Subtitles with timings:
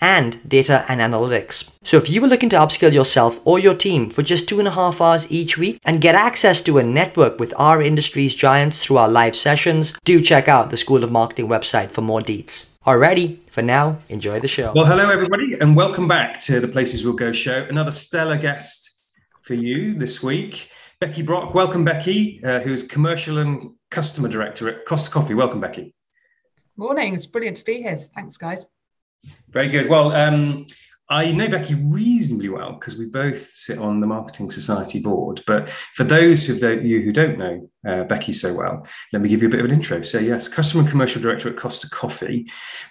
[0.00, 1.70] and data and analytics.
[1.82, 4.68] So if you were looking to upskill yourself or your team for just two and
[4.68, 8.82] a half hours each week and get access to a network with our industry's giants
[8.82, 12.66] through our live sessions, do check out the School of Marketing website for more deets.
[12.86, 14.72] Alrighty, for now, enjoy the show.
[14.74, 17.66] Well, hello everybody, and welcome back to the Places We'll Go show.
[17.68, 19.00] Another stellar guest
[19.42, 20.70] for you this week,
[21.00, 21.54] Becky Brock.
[21.54, 25.34] Welcome, Becky, uh, who is commercial and customer director at Costa Coffee.
[25.34, 25.94] Welcome, Becky.
[26.76, 27.14] Morning.
[27.14, 27.96] It's brilliant to be here.
[27.96, 28.66] Thanks, guys.
[29.50, 29.88] Very good.
[29.88, 30.66] Well, um,
[31.10, 35.42] I know Becky reasonably well because we both sit on the Marketing Society board.
[35.46, 39.40] But for those of you who don't know uh, Becky so well, let me give
[39.40, 40.02] you a bit of an intro.
[40.02, 42.50] So, yes, Customer and Commercial Director at Costa Coffee.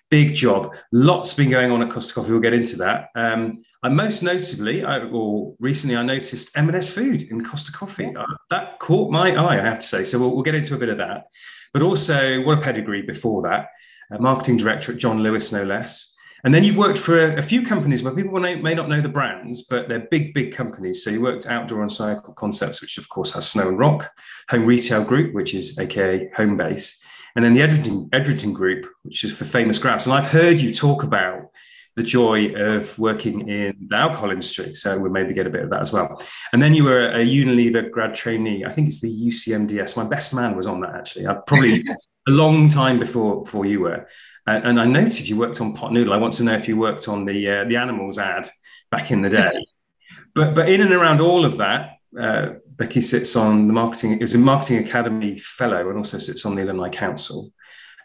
[0.10, 0.74] Big job.
[0.92, 2.32] Lots been going on at Costa Coffee.
[2.32, 3.10] We'll get into that.
[3.14, 8.16] Um, and most notably, I, or recently, I noticed M&S Food in Costa Coffee.
[8.16, 10.04] Uh, that caught my eye, I have to say.
[10.04, 11.26] So, we'll, we'll, get into a bit of that.
[11.72, 13.68] But also, what a pedigree before that.
[14.12, 16.17] Uh, marketing Director at John Lewis, no less.
[16.44, 19.64] And then you've worked for a, few companies where people may, not know the brands,
[19.64, 21.04] but they're big, big companies.
[21.04, 24.12] So you worked Outdoor and Cycle Concepts, which of course has Snow and Rock,
[24.50, 27.04] Home Retail Group, which is AKA Homebase,
[27.36, 30.06] and then the Edrington Group, which is for Famous Grouse.
[30.06, 31.50] And I've heard you talk about
[31.98, 34.76] the joy of working in the alcohol industry.
[34.76, 36.22] So we'll maybe get a bit of that as well.
[36.54, 38.64] And then you were a Unilever grad trainee.
[38.64, 39.98] I think it's the UCMDS.
[39.98, 41.26] My best man was on that actually.
[41.26, 41.84] I probably
[42.28, 44.08] a long time before before you were.
[44.46, 46.14] And, and, I noticed you worked on pot noodle.
[46.14, 48.48] I want to know if you worked on the uh, the animals ad
[48.92, 49.66] back in the day.
[50.36, 54.36] but but in and around all of that, uh, Becky sits on the marketing is
[54.36, 57.52] a marketing academy fellow and also sits on the alumni council,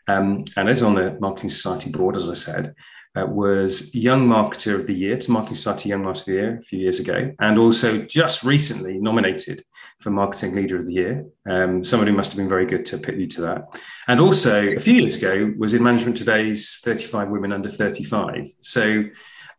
[0.09, 2.75] um, and is on the marketing society board, as I said.
[3.15, 6.63] Uh, was Young Marketer of the Year Marketing Society Young Marketer of the Year a
[6.63, 9.63] few years ago, and also just recently nominated
[10.01, 11.27] for Marketing Leader of the Year.
[11.47, 13.81] Um, somebody must have been very good to put you to that.
[14.09, 18.49] And also a few years ago was in Management Today's 35 Women Under 35.
[18.61, 19.05] So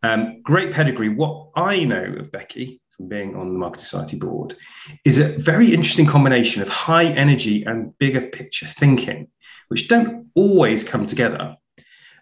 [0.02, 1.08] um, great pedigree.
[1.08, 4.56] What I know of Becky from being on the Marketing Society board
[5.04, 9.28] is a very interesting combination of high energy and bigger picture thinking,
[9.68, 11.56] which don't always come together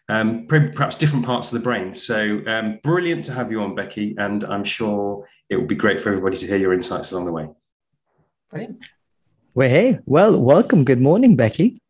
[0.08, 1.94] um, perhaps different parts of the brain.
[1.94, 6.00] So um, brilliant to have you on, Becky, and I'm sure it will be great
[6.00, 7.48] for everybody to hear your insights along the way.
[8.50, 8.86] Brilliant.
[9.54, 10.84] Well, hey, well, welcome.
[10.84, 11.80] Good morning, Becky.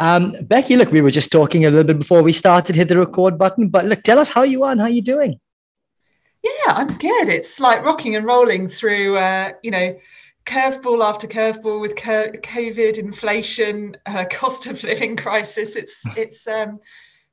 [0.00, 2.98] Um, Becky, look, we were just talking a little bit before we started, hit the
[2.98, 5.38] record button, but look, tell us how you are and how you're doing.
[6.42, 7.28] Yeah, I'm good.
[7.28, 9.98] It's like rocking and rolling through, uh, you know,
[10.46, 15.76] curveball after curveball with COVID, inflation, uh, cost of living crisis.
[15.76, 16.80] It's it's um,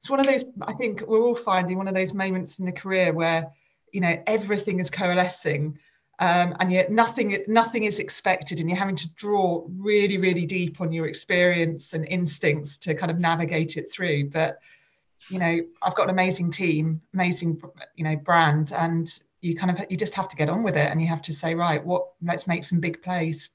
[0.07, 2.71] it's one of those i think we're all finding one of those moments in the
[2.71, 3.51] career where
[3.91, 5.77] you know everything is coalescing
[6.19, 10.79] um, and yet nothing nothing is expected and you're having to draw really really deep
[10.79, 14.29] on your experience and instincts to kind of navigate it through.
[14.29, 14.59] But
[15.29, 17.61] you know i've got an amazing team amazing
[17.95, 20.89] you know brand and you kind of you just have to get on with it
[20.89, 23.49] and you have to say right what let's make some big plays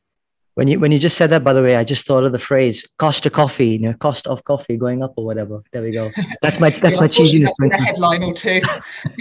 [0.54, 2.38] when you when you just said that, by the way, I just thought of the
[2.38, 5.62] phrase "cost of coffee," you know, cost of coffee going up or whatever.
[5.72, 6.10] There we go.
[6.42, 7.48] That's my that's my cheesiness.
[7.60, 8.60] A headline or two.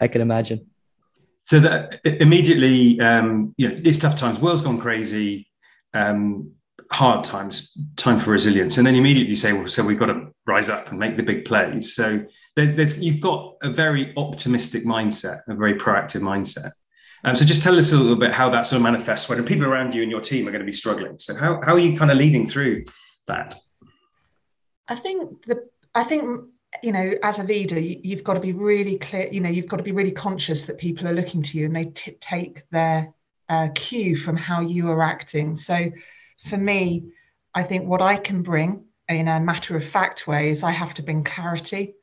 [0.00, 0.66] I can imagine.
[1.42, 4.38] So that immediately, um, you know, it's tough times.
[4.38, 5.48] World's gone crazy.
[5.92, 6.52] Um,
[6.90, 10.68] hard times, time for resilience, and then immediately say, well, so we've got to rise
[10.68, 11.94] up and make the big plays.
[11.94, 12.24] So
[12.56, 16.70] there's, there's you've got a very optimistic mindset, a very proactive mindset.
[17.24, 19.64] Um, so just tell us a little bit how that sort of manifests when people
[19.64, 21.18] around you and your team are going to be struggling.
[21.18, 22.84] So how, how are you kind of leading through
[23.26, 23.54] that?
[24.88, 26.44] I think the I think
[26.82, 29.76] you know as a leader you've got to be really clear you know you've got
[29.76, 33.12] to be really conscious that people are looking to you and they t- take their
[33.48, 35.90] uh, cue from how you are acting so
[36.48, 37.12] for me
[37.54, 40.94] i think what i can bring in a matter of fact way is i have
[40.94, 41.94] to bring clarity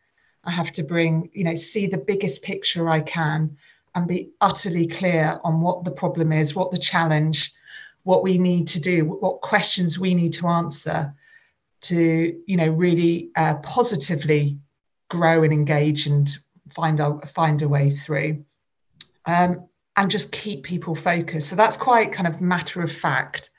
[0.46, 3.58] i have to bring you know see the biggest picture i can
[3.96, 7.54] and be utterly clear on what the problem is, what the challenge,
[8.04, 11.14] what we need to do, what questions we need to answer
[11.82, 14.58] to, you know, really uh, positively
[15.10, 16.38] grow and engage and
[16.74, 18.44] find a find a way through,
[19.26, 19.68] um,
[19.98, 21.50] and just keep people focused.
[21.50, 23.50] So that's quite kind of matter of fact.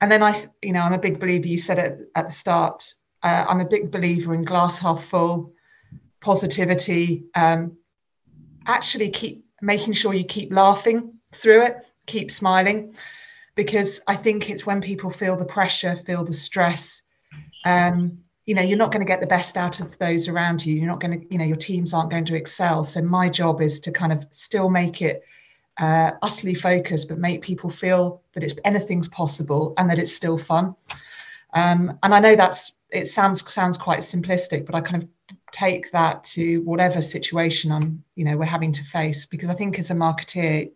[0.00, 1.46] And then I, you know, I'm a big believer.
[1.46, 2.94] You said it at the start.
[3.22, 5.52] Uh, I'm a big believer in glass half full
[6.22, 7.76] positivity, um,
[8.66, 12.94] actually keep making sure you keep laughing through it, keep smiling,
[13.54, 17.02] because I think it's when people feel the pressure, feel the stress.
[17.64, 20.74] Um, you know, you're not going to get the best out of those around you.
[20.74, 22.82] You're not going to, you know, your teams aren't going to excel.
[22.82, 25.22] So my job is to kind of still make it
[25.78, 30.36] uh, utterly focused, but make people feel that it's anything's possible and that it's still
[30.36, 30.74] fun.
[31.54, 35.08] Um, and I know that's it sounds sounds quite simplistic, but I kind of
[35.52, 39.78] take that to whatever situation I'm, you know, we're having to face because I think
[39.78, 40.72] as a marketeer,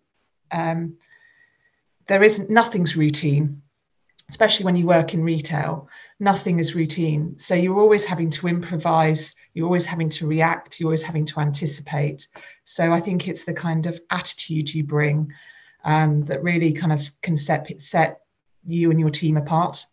[0.53, 0.97] um,
[2.07, 3.63] there isn't nothing's routine,
[4.29, 5.89] especially when you work in retail.
[6.21, 9.35] Nothing is routine, so you're always having to improvise.
[9.55, 10.79] You're always having to react.
[10.79, 12.29] You're always having to anticipate.
[12.65, 15.33] So I think it's the kind of attitude you bring
[15.85, 18.21] um, that really kind of can set set
[18.65, 19.85] you and your team apart.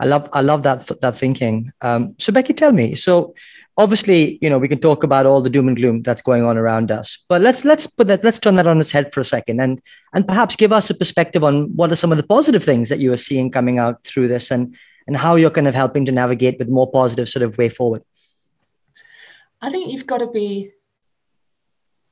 [0.00, 1.72] I love I love that that thinking.
[1.80, 2.94] Um, so Becky, tell me.
[2.94, 3.34] So
[3.76, 6.56] obviously, you know, we can talk about all the doom and gloom that's going on
[6.56, 9.24] around us, but let's let's put that let's turn that on its head for a
[9.24, 9.80] second, and
[10.14, 13.00] and perhaps give us a perspective on what are some of the positive things that
[13.00, 14.76] you are seeing coming out through this, and
[15.08, 18.02] and how you're kind of helping to navigate with more positive sort of way forward.
[19.60, 20.70] I think you've got to be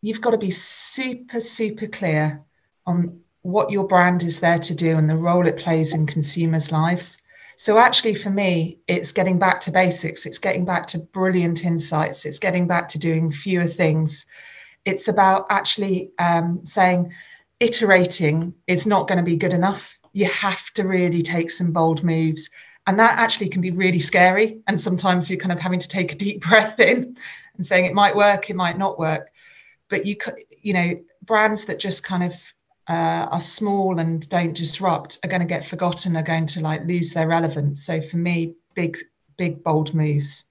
[0.03, 2.43] you've got to be super super clear
[2.85, 6.73] on what your brand is there to do and the role it plays in consumers'
[6.73, 7.19] lives
[7.57, 10.27] so actually, for me, it's getting back to basics.
[10.27, 12.27] It's getting back to brilliant insights.
[12.27, 14.27] It's getting back to doing fewer things.
[14.85, 17.13] It's about actually um, saying,
[17.59, 19.99] iterating is not going to be good enough.
[20.13, 22.51] You have to really take some bold moves.
[22.87, 24.61] And that actually can be really scary.
[24.69, 27.17] And sometimes you're kind of having to take a deep breath in
[27.57, 29.31] and saying it might work, it might not work.
[29.89, 30.17] But you,
[30.61, 32.35] you know, brands that just kind of
[32.89, 36.85] uh, are small and don't disrupt are going to get forgotten are going to like
[36.85, 37.85] lose their relevance.
[37.85, 38.97] So for me big
[39.37, 40.45] big bold moves.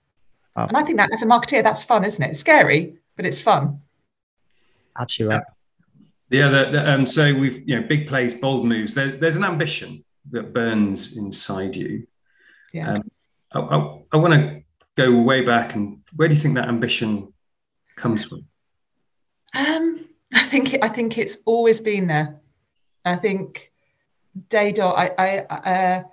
[0.55, 0.67] Wow.
[0.67, 2.29] and i think that as a marketeer that's fun isn't it?
[2.29, 3.81] It's scary but it's fun.
[4.97, 5.39] Absolutely.
[6.29, 6.49] Yeah.
[6.49, 8.93] The, the, um, so we've you know big plays bold moves.
[8.93, 12.07] There, there's an ambition that burns inside you.
[12.73, 12.93] Yeah.
[12.93, 13.11] Um,
[13.53, 14.61] i, I, I want to
[14.95, 17.33] go way back and where do you think that ambition
[17.95, 18.45] comes from?
[19.55, 22.39] Um I think I think it's always been there.
[23.03, 23.71] I think
[24.49, 24.97] day dot.
[24.97, 26.03] I I uh,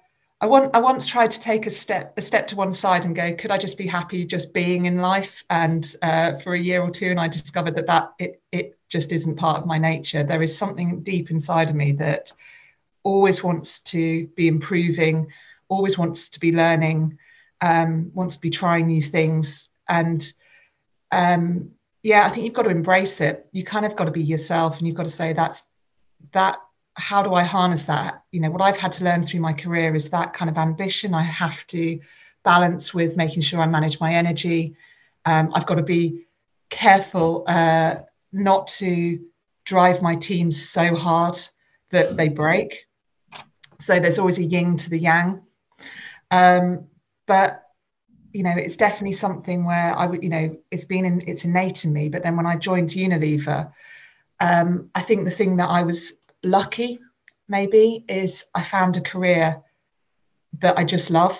[0.40, 3.16] I want I once tried to take a step a step to one side and
[3.16, 5.44] go, could I just be happy just being in life?
[5.50, 9.12] And uh, for a year or two, and I discovered that that it it just
[9.12, 10.22] isn't part of my nature.
[10.22, 12.32] There is something deep inside of me that
[13.04, 15.28] always wants to be improving,
[15.68, 17.18] always wants to be learning,
[17.60, 20.32] um, wants to be trying new things, and
[21.10, 23.46] um, yeah, I think you've got to embrace it.
[23.52, 25.62] You kind of got to be yourself and you've got to say that's
[26.32, 26.58] that
[26.94, 28.22] how do I harness that?
[28.32, 31.14] You know, what I've had to learn through my career is that kind of ambition
[31.14, 32.00] I have to
[32.44, 34.76] balance with making sure I manage my energy.
[35.24, 36.26] Um, I've got to be
[36.68, 37.96] careful uh,
[38.32, 39.20] not to
[39.64, 41.38] drive my teams so hard
[41.90, 42.86] that they break.
[43.78, 45.42] So there's always a yin to the yang.
[46.30, 46.88] Um,
[47.26, 47.62] but
[48.32, 51.84] you know, it's definitely something where I would, you know, it's been in, it's innate
[51.84, 52.08] in me.
[52.08, 53.72] But then when I joined Unilever,
[54.40, 56.98] um, I think the thing that I was lucky
[57.48, 59.62] maybe is I found a career
[60.60, 61.38] that I just love.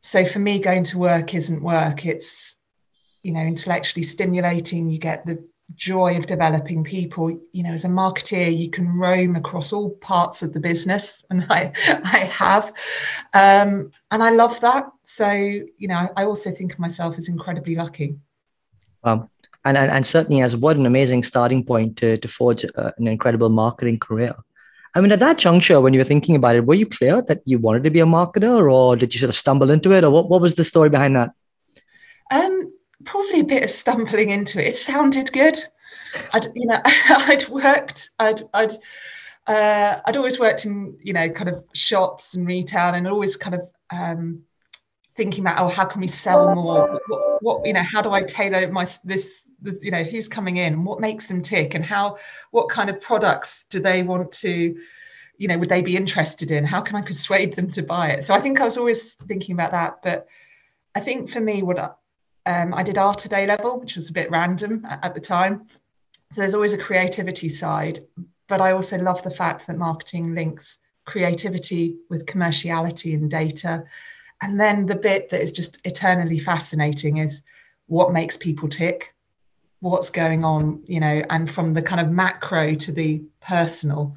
[0.00, 2.04] So for me, going to work isn't work.
[2.04, 2.56] It's,
[3.22, 4.88] you know, intellectually stimulating.
[4.88, 7.30] You get the joy of developing people.
[7.52, 11.46] You know as a marketeer you can roam across all parts of the business and
[11.50, 11.72] i
[12.04, 12.72] i have.
[13.34, 14.86] Um, and i love that.
[15.04, 18.16] So you know i also think of myself as incredibly lucky.
[19.04, 19.28] Um,
[19.64, 23.06] and, and and certainly as what an amazing starting point to, to forge uh, an
[23.06, 24.34] incredible marketing career.
[24.94, 27.42] I mean at that juncture when you were thinking about it were you clear that
[27.44, 30.10] you wanted to be a marketer or did you sort of stumble into it or
[30.10, 31.30] what, what was the story behind that?
[32.30, 32.72] Um
[33.08, 34.68] probably a bit of stumbling into it.
[34.68, 35.58] It sounded good.
[36.34, 38.72] I'd, you know, I'd worked, I'd, I'd,
[39.46, 43.54] uh, I'd always worked in, you know, kind of shops and retail, and always kind
[43.54, 44.42] of um,
[45.16, 47.00] thinking about, oh, how can we sell more?
[47.08, 50.58] What, what, you know, how do I tailor my this, this, you know, who's coming
[50.58, 52.18] in, what makes them tick, and how,
[52.50, 54.76] what kind of products do they want to,
[55.38, 56.62] you know, would they be interested in?
[56.62, 58.24] How can I persuade them to buy it?
[58.24, 60.26] So I think I was always thinking about that, but
[60.94, 61.97] I think for me, what
[62.48, 65.66] um, I did art at A level, which was a bit random at, the time.
[66.32, 68.00] So there's always a creativity side,
[68.48, 73.84] but I also love the fact that marketing links creativity with commerciality and data.
[74.40, 77.42] And then the bit that is just eternally fascinating is
[77.86, 79.14] what makes people tick,
[79.80, 84.16] what's going on, you know, and from the kind of macro to the personal.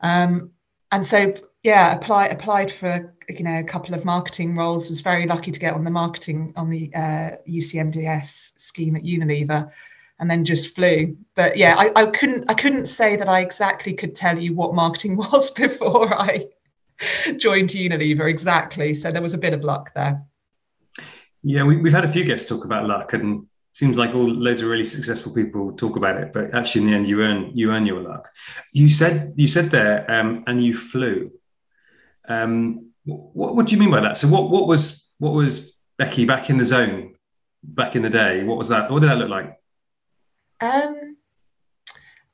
[0.00, 0.52] Um,
[0.92, 4.88] and so yeah, apply, applied for you know a couple of marketing roles.
[4.88, 9.70] Was very lucky to get on the marketing on the uh, UCMDS scheme at Unilever,
[10.18, 11.16] and then just flew.
[11.34, 14.74] But yeah, I, I couldn't I couldn't say that I exactly could tell you what
[14.74, 16.48] marketing was before I
[17.36, 18.94] joined Unilever exactly.
[18.94, 20.22] So there was a bit of luck there.
[21.42, 24.62] Yeah, we, we've had a few guests talk about luck, and seems like all loads
[24.62, 27.70] of really successful people talk about it, but actually in the end, you earn you
[27.70, 28.30] earn your luck.
[28.72, 31.30] You said you said there, um, and you flew.
[32.30, 34.16] Um, what, what do you mean by that?
[34.16, 37.14] So what what was what was Becky back in the zone
[37.62, 38.44] back in the day?
[38.44, 38.90] What was that?
[38.90, 39.58] What did that look like?
[40.60, 41.16] Um,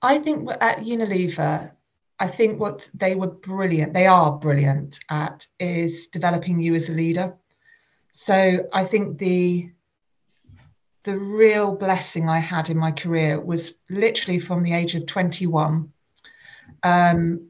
[0.02, 1.72] I think at Unilever,
[2.18, 6.92] I think what they were brilliant, they are brilliant at is developing you as a
[6.92, 7.34] leader.
[8.12, 9.70] So I think the
[11.04, 15.92] the real blessing I had in my career was literally from the age of 21.
[16.82, 17.48] Um,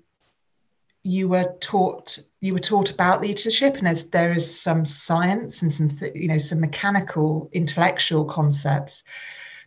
[1.06, 5.72] you were taught you were taught about leadership, and as there is some science and
[5.72, 9.04] some you know some mechanical intellectual concepts,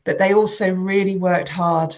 [0.03, 1.98] but they also really worked hard.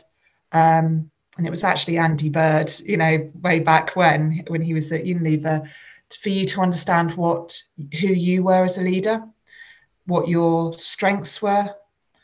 [0.51, 4.91] Um, and it was actually Andy Bird, you know, way back when when he was
[4.91, 5.67] at Unilever,
[6.21, 7.59] for you to understand what
[7.99, 9.23] who you were as a leader,
[10.05, 11.67] what your strengths were,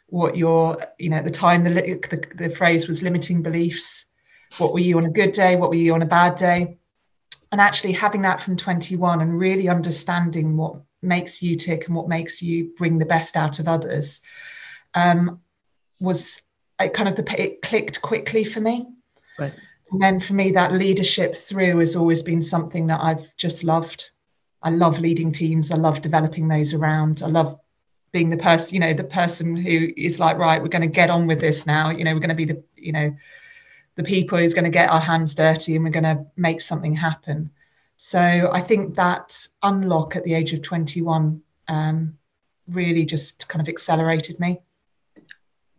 [0.05, 4.05] what your you know at the time the, the, the phrase was limiting beliefs.
[4.59, 5.55] What were you on a good day?
[5.55, 6.77] What were you on a bad day?
[7.51, 12.09] And actually having that from 21 and really understanding what makes you tick and what
[12.09, 14.21] makes you bring the best out of others
[14.93, 15.39] um,
[15.99, 16.41] was
[16.79, 18.87] it kind of the it clicked quickly for me.
[19.39, 19.53] Right.
[19.91, 24.11] And then for me that leadership through has always been something that i've just loved.
[24.61, 25.71] I love leading teams.
[25.71, 27.21] I love developing those around.
[27.23, 27.59] I love
[28.11, 31.09] being the person you know the person who is like right we're going to get
[31.09, 31.89] on with this now.
[31.89, 33.15] You know we're going to be the you know
[33.97, 36.93] the people who's going to get our hands dirty and we're going to make something
[36.93, 37.51] happen.
[37.97, 42.17] So I think that unlock at the age of 21 um,
[42.69, 44.61] really just kind of accelerated me.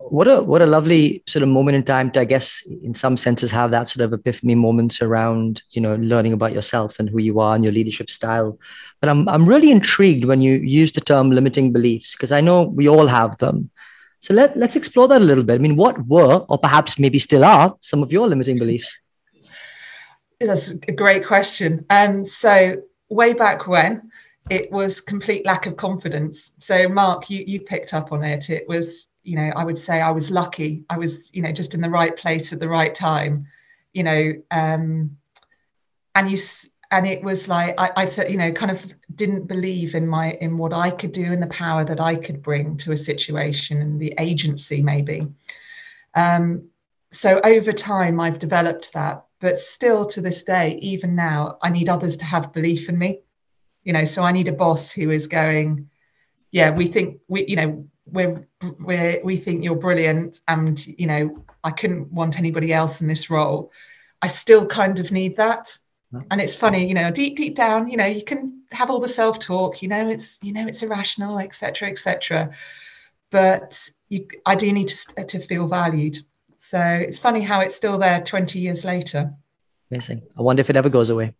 [0.00, 3.16] What a what a lovely sort of moment in time to, I guess, in some
[3.16, 7.18] senses, have that sort of epiphany moments around, you know, learning about yourself and who
[7.18, 8.58] you are and your leadership style.
[9.00, 12.62] But I'm I'm really intrigued when you use the term limiting beliefs because I know
[12.62, 13.70] we all have them.
[14.20, 15.54] So let, let's explore that a little bit.
[15.54, 18.98] I mean, what were, or perhaps maybe still are, some of your limiting beliefs?
[20.40, 21.84] That's a great question.
[21.90, 24.10] Um, so way back when,
[24.50, 26.52] it was complete lack of confidence.
[26.58, 28.48] So Mark, you you picked up on it.
[28.50, 30.84] It was, you know, I would say I was lucky.
[30.88, 33.46] I was, you know, just in the right place at the right time.
[33.92, 35.16] You know, um,
[36.14, 36.38] and you
[36.90, 40.56] and it was like I, I you know kind of didn't believe in my in
[40.56, 44.00] what I could do and the power that I could bring to a situation and
[44.00, 45.28] the agency maybe.
[46.14, 46.68] Um,
[47.12, 51.88] so over time I've developed that, but still to this day, even now, I need
[51.88, 53.20] others to have belief in me.
[53.84, 55.88] You know, so I need a boss who is going,
[56.50, 58.46] yeah, we think we, you know, we're
[58.78, 63.30] we we think you're brilliant, and you know, I couldn't want anybody else in this
[63.30, 63.70] role.
[64.20, 65.76] I still kind of need that
[66.30, 69.08] and it's funny you know deep deep down you know you can have all the
[69.08, 72.50] self talk you know it's you know it's irrational etc etc
[73.30, 76.18] but you, i do need to, to feel valued.
[76.58, 79.32] So it's funny how it's still there 20 years later.
[79.90, 80.22] Amazing.
[80.36, 81.34] I wonder if it ever goes away.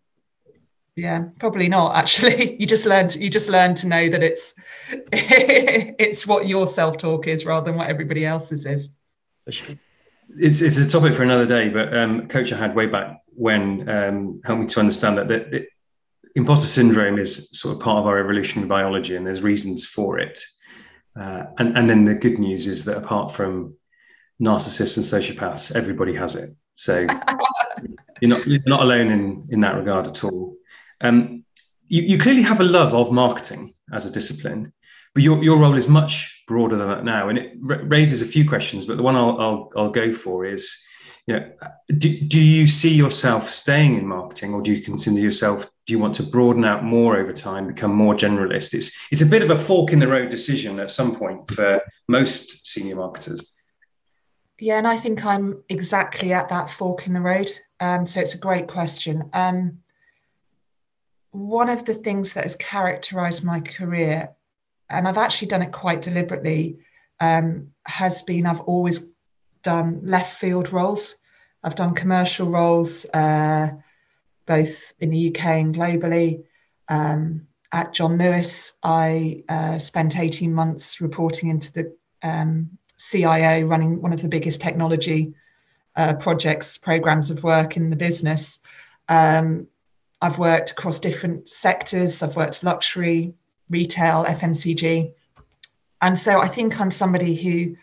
[0.97, 2.57] Yeah probably not actually.
[2.61, 4.55] You just learn to, you just learn to know that it's
[5.13, 8.89] it's what your self talk is rather than what everybody else's is.
[9.45, 9.77] For sure
[10.37, 13.88] it's it's a topic for another day but um coach i had way back when
[13.88, 15.68] um, helped me to understand that, that, that
[16.35, 20.40] imposter syndrome is sort of part of our evolutionary biology and there's reasons for it.
[21.18, 23.76] Uh, and, and then the good news is that apart from
[24.42, 26.50] narcissists and sociopaths, everybody has it.
[26.75, 27.06] So
[28.20, 30.56] you're not you're not alone in in that regard at all.
[31.00, 31.44] Um,
[31.88, 34.73] you, you clearly have a love of marketing as a discipline,
[35.15, 38.27] but your, your role is much broader than that now, and it r- raises a
[38.27, 38.85] few questions.
[38.85, 40.85] But the one I'll, I'll, I'll go for is
[41.29, 41.53] you know,
[41.99, 45.99] do, do you see yourself staying in marketing or do you consider yourself do you
[45.99, 49.50] want to broaden out more over time become more generalist it's it's a bit of
[49.50, 53.55] a fork in the road decision at some point for most senior marketers
[54.59, 57.50] yeah and i think i'm exactly at that fork in the road
[57.81, 59.79] um, so it's a great question um,
[61.33, 64.31] one of the things that has characterized my career
[64.90, 66.78] and i've actually done it quite deliberately
[67.21, 69.09] um, has been i've always
[69.62, 71.16] done left field roles.
[71.62, 73.71] I've done commercial roles uh,
[74.47, 76.45] both in the UK and globally.
[76.88, 84.00] Um, at John Lewis, I uh, spent 18 months reporting into the um, CIO, running
[84.00, 85.35] one of the biggest technology
[85.97, 88.61] uh, projects, programs of work in the business.
[89.09, 89.66] Um,
[90.21, 92.23] I've worked across different sectors.
[92.23, 93.35] I've worked luxury,
[93.71, 95.13] retail, FMCG.
[96.01, 97.77] And so I think I'm somebody who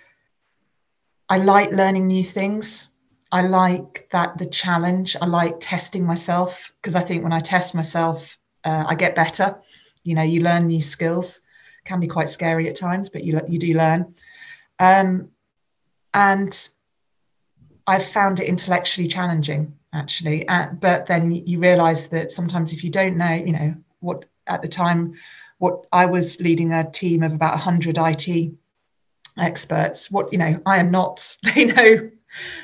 [1.27, 2.88] I like learning new things.
[3.32, 5.15] I like that the challenge.
[5.20, 9.60] I like testing myself because I think when I test myself, uh, I get better.
[10.04, 11.42] You know, you learn new skills.
[11.84, 14.15] Can be quite scary at times, but you you do learn.
[14.80, 15.30] Um,
[16.13, 16.70] and
[17.86, 20.48] I've found it intellectually challenging, actually.
[20.48, 24.62] Uh, but then you realise that sometimes if you don't know, you know, what at
[24.62, 25.15] the time,
[25.57, 28.53] what I was leading a team of about 100 IT
[29.38, 30.12] experts.
[30.12, 31.38] What you know, I am not.
[31.55, 32.12] They know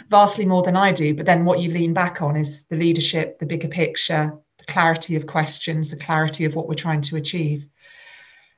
[0.10, 1.14] vastly more than I do.
[1.16, 5.16] But then what you lean back on is the leadership, the bigger picture, the clarity
[5.16, 7.68] of questions, the clarity of what we're trying to achieve.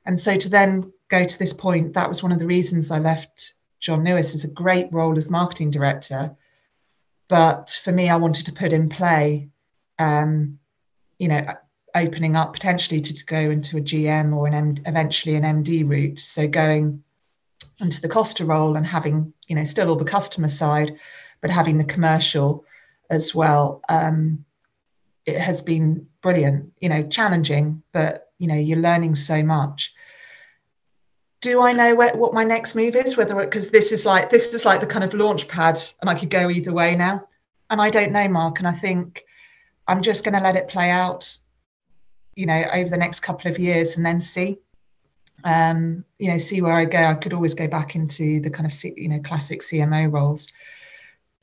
[0.06, 2.98] And so to then go to this point, that was one of the reasons I
[2.98, 6.36] left John Lewis as a great role as marketing director.
[7.28, 9.48] But for me, I wanted to put in play,
[9.98, 10.58] um,
[11.18, 11.46] you know,
[11.94, 16.18] opening up potentially to go into a GM or an M, eventually an MD route.
[16.18, 17.02] So going
[17.80, 20.98] into the Costa role and having, you know, still all the customer side,
[21.40, 22.64] but having the commercial
[23.10, 23.82] as well.
[23.88, 24.44] Um,
[25.26, 29.94] it has been brilliant, you know, challenging, but you know, you're learning so much.
[31.40, 33.16] Do I know where, what my next move is?
[33.16, 36.18] Whether because this is like this is like the kind of launch pad, and I
[36.18, 37.26] could go either way now.
[37.70, 38.58] And I don't know, Mark.
[38.58, 39.24] And I think
[39.86, 41.36] I'm just going to let it play out,
[42.36, 44.58] you know, over the next couple of years, and then see
[45.44, 46.98] um, you know, see where I go.
[46.98, 50.48] I could always go back into the kind of you know classic CMO roles,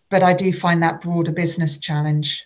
[0.10, 2.46] but I do find that broader business challenge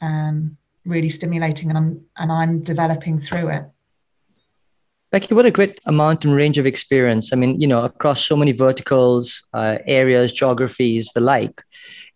[0.00, 3.64] um, really stimulating, and I'm and I'm developing through it.
[5.10, 7.32] Becky, what a great amount and range of experience.
[7.32, 11.62] I mean, you know, across so many verticals, uh, areas, geographies, the like.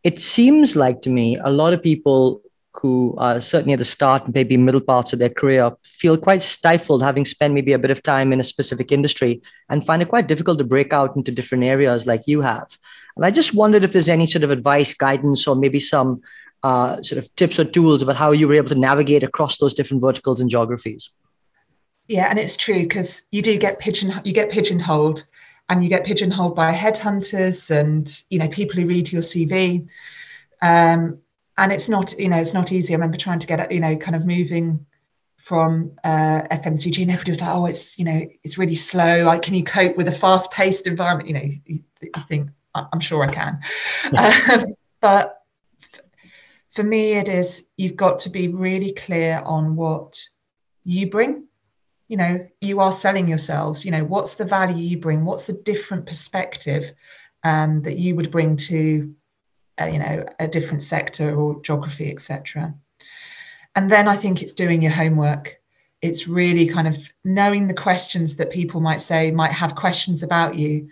[0.02, 2.42] It seems like to me a lot of people
[2.74, 7.02] who are certainly at the start maybe middle parts of their career feel quite stifled
[7.02, 10.26] having spent maybe a bit of time in a specific industry and find it quite
[10.26, 12.66] difficult to break out into different areas like you have.
[13.16, 16.22] And I just wondered if there's any sort of advice, guidance, or maybe some
[16.62, 19.74] uh, sort of tips or tools about how you were able to navigate across those
[19.74, 21.10] different verticals and geographies.
[22.08, 25.24] Yeah, and it's true because you do get pigeon you get pigeonholed,
[25.68, 29.88] and you get pigeonholed by headhunters and you know people who read your CV.
[30.60, 31.18] Um,
[31.58, 32.94] and it's not you know it's not easy.
[32.94, 34.86] I remember trying to get you know kind of moving
[35.36, 39.24] from uh, fmcg and everybody was like oh it's you know it's really slow.
[39.24, 41.28] Like can you cope with a fast paced environment?
[41.28, 43.60] You know you, you think i'm sure i can.
[44.16, 45.38] Um, but
[46.70, 50.22] for me it is you've got to be really clear on what
[50.84, 51.46] you bring.
[52.08, 53.84] You know you are selling yourselves.
[53.84, 55.24] You know what's the value you bring?
[55.24, 56.92] What's the different perspective
[57.44, 59.14] um, that you would bring to
[59.82, 62.74] Uh, you know a different sector or geography etc
[63.74, 65.58] and then i think it's doing your homework.
[66.00, 70.56] It's really kind of knowing the questions that people might say might have questions about
[70.56, 70.88] you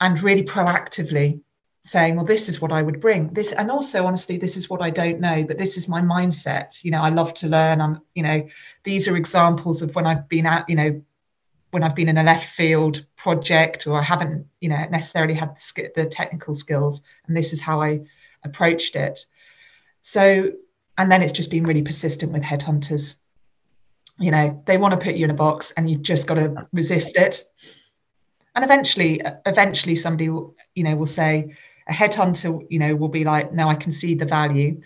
[0.00, 1.40] and really proactively
[1.84, 3.32] saying well this is what i would bring.
[3.32, 6.82] This and also honestly this is what i don't know but this is my mindset.
[6.84, 7.80] You know i love to learn.
[7.80, 8.48] I'm you know
[8.82, 11.02] these are examples of when i've been at you know
[11.70, 15.56] when i've been in a left field project or i haven't you know necessarily had
[15.56, 18.00] the, the technical skills and this is how i
[18.44, 19.24] approached it.
[20.00, 20.52] So,
[20.96, 23.16] and then it's just been really persistent with headhunters.
[24.18, 26.66] You know, they want to put you in a box and you've just got to
[26.72, 27.44] resist it.
[28.54, 31.54] And eventually, eventually somebody will, you know, will say,
[31.88, 34.80] a headhunter, you know, will be like, no, I can see the value.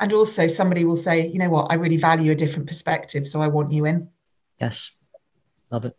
[0.00, 3.26] And also somebody will say, you know what, I really value a different perspective.
[3.26, 4.08] So I want you in.
[4.60, 4.90] Yes.
[5.70, 5.96] Love it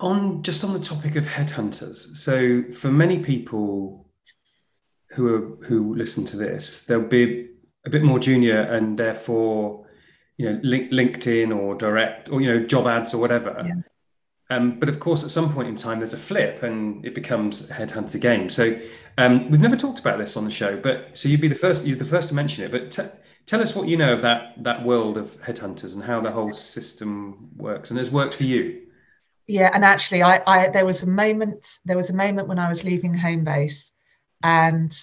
[0.00, 4.06] on just on the topic of headhunters so for many people
[5.12, 7.48] who are, who listen to this, they'll be
[7.84, 9.86] a bit more junior and therefore,
[10.36, 13.62] you know, link, LinkedIn or direct or you know job ads or whatever.
[13.64, 13.74] Yeah.
[14.50, 17.70] Um, but of course, at some point in time, there's a flip and it becomes
[17.70, 18.50] a headhunter game.
[18.50, 18.76] So
[19.16, 21.86] um, we've never talked about this on the show, but so you'd be the first.
[21.86, 22.70] You're the first to mention it.
[22.70, 26.20] But t- tell us what you know of that that world of headhunters and how
[26.20, 28.82] the whole system works and has worked for you.
[29.46, 31.78] Yeah, and actually, I, I there was a moment.
[31.84, 33.89] There was a moment when I was leaving Homebase
[34.42, 34.96] and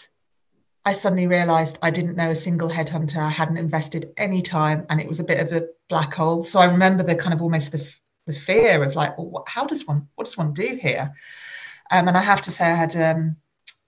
[0.86, 3.18] I suddenly realized I didn't know a single headhunter.
[3.18, 6.44] I hadn't invested any time, and it was a bit of a black hole.
[6.44, 7.86] So I remember the kind of almost the,
[8.26, 11.14] the fear of like, well, how does one, what does one do here?
[11.92, 13.38] Um, and I have to say, I had um,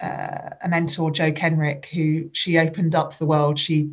[0.02, 3.60] uh, a mentor, Jo Kenrick, who she opened up the world.
[3.60, 3.92] She,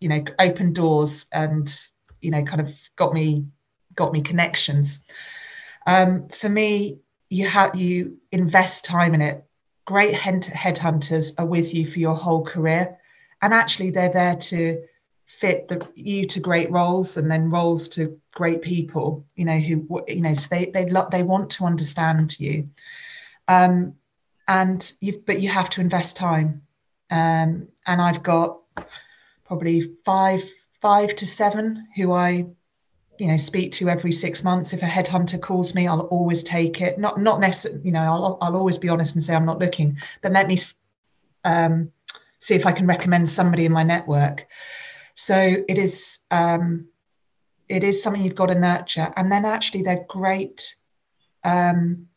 [0.00, 1.72] you know, opened doors and
[2.20, 3.46] you know, kind of got me
[3.94, 5.00] got me connections.
[5.86, 6.98] Um, for me,
[7.30, 9.44] you have you invest time in it
[9.86, 12.98] great headhunters are with you for your whole career.
[13.40, 14.82] And actually they're there to
[15.26, 20.04] fit the you to great roles and then roles to great people you know who
[20.06, 22.68] you know so they they lo- they want to understand you.
[23.48, 23.94] Um
[24.48, 26.62] and you've but you have to invest time.
[27.10, 28.60] Um and i've got
[29.44, 30.42] probably five
[30.80, 32.46] five to seven who i
[33.18, 34.72] you know speak to every six months.
[34.72, 36.98] If a headhunter calls me i'll always take it.
[36.98, 39.98] Not not necessarily you know i'll, I'll always be honest and say i'm not looking
[40.22, 40.58] but let me
[41.44, 41.92] um,
[42.38, 44.46] see if i can recommend somebody in my network.
[45.14, 46.88] So it is um,
[47.68, 49.12] it is something you've got to nurture.
[49.16, 50.74] And then actually they're great
[51.44, 52.08] um,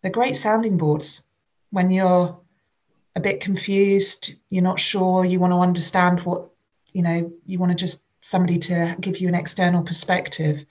[0.00, 1.22] they're great sounding boards.
[1.70, 2.38] When you're
[3.14, 6.50] a bit confused you're not sure you want to understand what
[6.92, 10.64] you know you want to just somebody to give you an external perspective.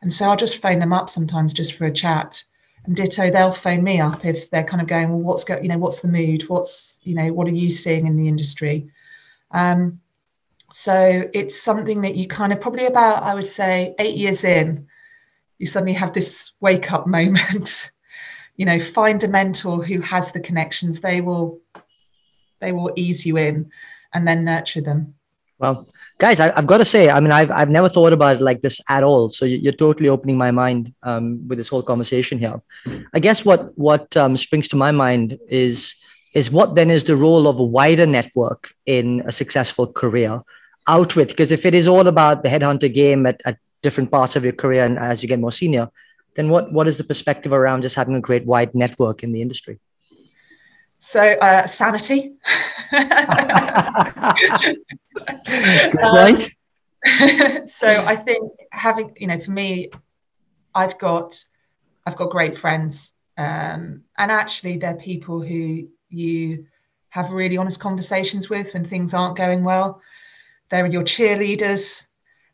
[0.00, 2.42] And so I'll just phone them up sometimes just for a chat.
[2.84, 5.68] And ditto, they'll phone me up if they're kind of going, well, what's go, you
[5.68, 6.48] know, what's the mood?
[6.48, 8.90] What's, you know, what are you seeing in the industry?
[9.50, 10.00] Um,
[10.72, 14.86] so it's something that you kind of probably about, I would say, eight years in,
[15.58, 17.92] you suddenly have this wake up moment.
[18.56, 21.00] you know, find a mentor who has the connections.
[21.00, 21.60] They will,
[22.60, 23.70] they will ease you in,
[24.12, 25.14] and then nurture them.
[25.62, 25.86] Well,
[26.18, 28.60] guys I, have got to say i mean I've, I've never thought about it like
[28.62, 29.30] this at all.
[29.30, 32.60] So you're totally opening my mind um, with this whole conversation here.
[33.14, 35.94] I guess what what um, springs to my mind is
[36.34, 40.40] is what then is the role of a wider network in a successful career
[40.88, 41.28] out with?
[41.28, 44.52] Because if it is all about the headhunter game at, at different parts of your
[44.52, 45.88] career and as you get more senior
[46.34, 49.42] then what what is the perspective around just having a great wide network in the
[49.42, 49.78] industry
[51.02, 52.34] so uh, sanity.
[56.00, 56.38] Um,
[57.66, 59.90] so I think having, you know, for me,
[60.74, 61.44] I've got,
[62.06, 66.66] I've got great friends, um, and actually they're people who you
[67.10, 70.00] have really honest conversations with when things aren't going well.
[70.70, 72.06] They're your cheerleaders.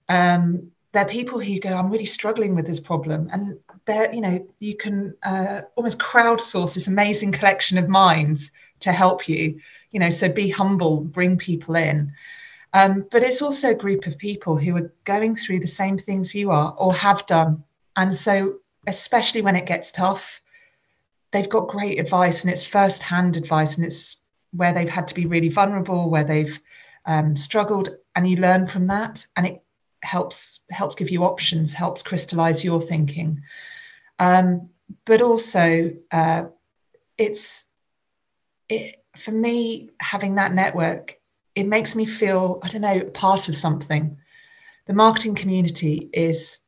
[0.09, 4.47] Um, they're people who go, I'm really struggling with this problem, and there, you know,
[4.61, 9.61] you can uh, almost crowdsource this amazing collection of minds to help you.
[9.91, 12.13] You know, so be humble, bring people in.
[12.75, 16.35] Um, but it's also a group of people who are going through the same things
[16.35, 17.65] you are or have done.
[17.97, 20.43] And so, especially when it gets tough,
[21.33, 24.19] they've got great advice and it's first hand advice and it's
[24.53, 26.61] where they've had to be really vulnerable, where they've
[27.07, 29.27] um, struggled, and you learn from that.
[29.35, 29.63] And it
[30.03, 33.43] helps helps give you options, helps crystallize your thinking.
[34.19, 34.71] Um,
[35.05, 36.45] but also, uh,
[37.17, 37.65] it's
[38.69, 41.17] it, for me having that network.
[41.55, 44.17] It makes me feel I don't know part of something.
[44.87, 46.61] The marketing community is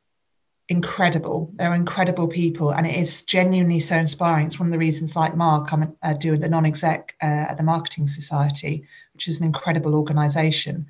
[0.67, 1.51] incredible.
[1.55, 4.47] They're incredible people, and it is genuinely so inspiring.
[4.47, 7.63] It's one of the reasons, like Mark, I'm uh, doing the non-exec uh, at the
[7.63, 10.87] Marketing Society, which is an incredible organisation.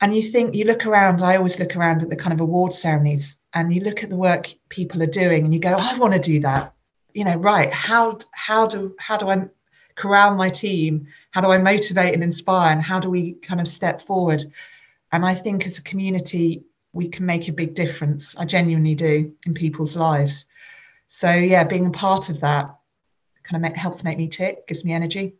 [0.00, 1.22] And you think you look around.
[1.22, 4.16] I always look around at the kind of award ceremonies and you look at the
[4.16, 6.74] work people are doing and you go i want to do that.
[7.14, 9.48] You know right how how do how do i
[9.94, 11.06] corral my team?
[11.30, 14.44] How do i motivate and inspire and how do we kind of step forward?
[15.10, 18.36] And i think as a community we can make a big difference.
[18.36, 20.44] I genuinely do in people's lives.
[21.08, 22.76] So yeah being a part of that
[23.42, 25.36] kind of helps make me tick gives me energy.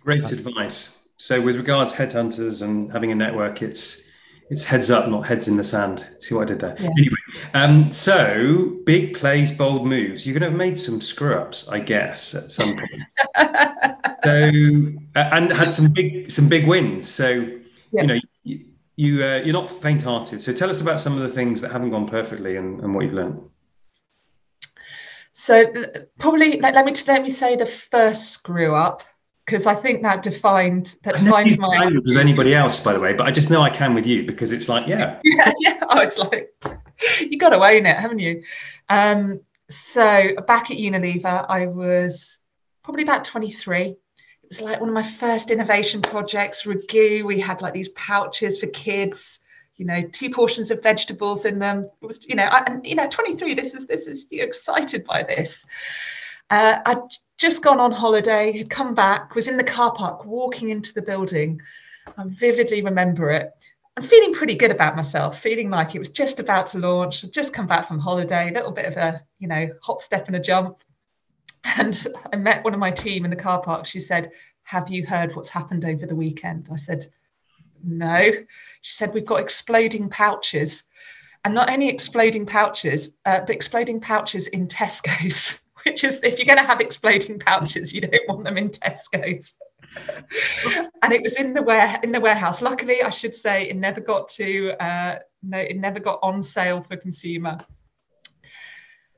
[0.00, 1.06] Great advice.
[1.18, 4.07] So with regards headhunters and having a network it's
[4.50, 6.06] it's heads up, not heads in the sand.
[6.20, 6.76] See what I did there?
[6.78, 6.88] Yeah.
[6.98, 7.16] Anyway,
[7.54, 10.26] um, so big plays, bold moves.
[10.26, 13.10] You're going to have made some screw ups, I guess, at some point.
[14.24, 14.50] so
[15.14, 17.08] and had some big some big wins.
[17.08, 17.28] So
[17.92, 18.02] yeah.
[18.02, 18.64] you know you,
[18.96, 20.40] you uh, you're not faint hearted.
[20.40, 23.04] So tell us about some of the things that haven't gone perfectly and, and what
[23.04, 23.42] you've learned.
[25.34, 25.66] So
[26.18, 29.02] probably let, let me let me say the first screw up
[29.48, 33.14] because I think that defined that defined my language with anybody else, by the way.
[33.14, 35.80] But I just know I can with you because it's like, yeah, yeah, yeah.
[35.88, 36.52] Oh, it's like
[37.20, 38.42] you got to own it, haven't you?
[38.90, 42.38] Um, so back at Unilever, I was
[42.82, 43.86] probably about 23.
[43.86, 43.98] It
[44.46, 46.64] was like one of my first innovation projects.
[46.64, 49.40] Ragù, we had like these pouches for kids
[49.76, 52.96] you know two portions of vegetables in them it was you know I, and you
[52.96, 55.64] know 23 this is this is you're excited by this
[56.50, 56.96] uh, i
[57.38, 61.02] just gone on holiday, had come back, was in the car park walking into the
[61.02, 61.60] building.
[62.16, 63.52] I vividly remember it.
[63.96, 67.24] I'm feeling pretty good about myself, feeling like it was just about to launch.
[67.24, 70.26] I'd just come back from holiday, a little bit of a, you know, hop, step,
[70.26, 70.82] and a jump.
[71.64, 73.86] And I met one of my team in the car park.
[73.86, 74.30] She said,
[74.62, 76.68] Have you heard what's happened over the weekend?
[76.72, 77.06] I said,
[77.84, 78.30] No.
[78.82, 80.82] She said, We've got exploding pouches.
[81.44, 85.58] And not only exploding pouches, uh, but exploding pouches in Tesco's.
[85.88, 89.54] Which is if you're going to have exploding pouches, you don't want them in Tesco's.
[91.02, 92.60] and it was in the ware in the warehouse.
[92.60, 96.82] Luckily, I should say, it never got to uh, no, it never got on sale
[96.82, 97.58] for consumer.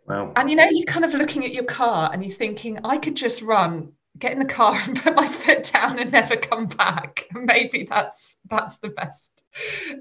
[0.06, 0.32] Wow.
[0.36, 3.16] And you know, you're kind of looking at your car and you're thinking, I could
[3.16, 7.26] just run, get in the car and put my foot down and never come back.
[7.34, 9.28] Maybe that's that's the best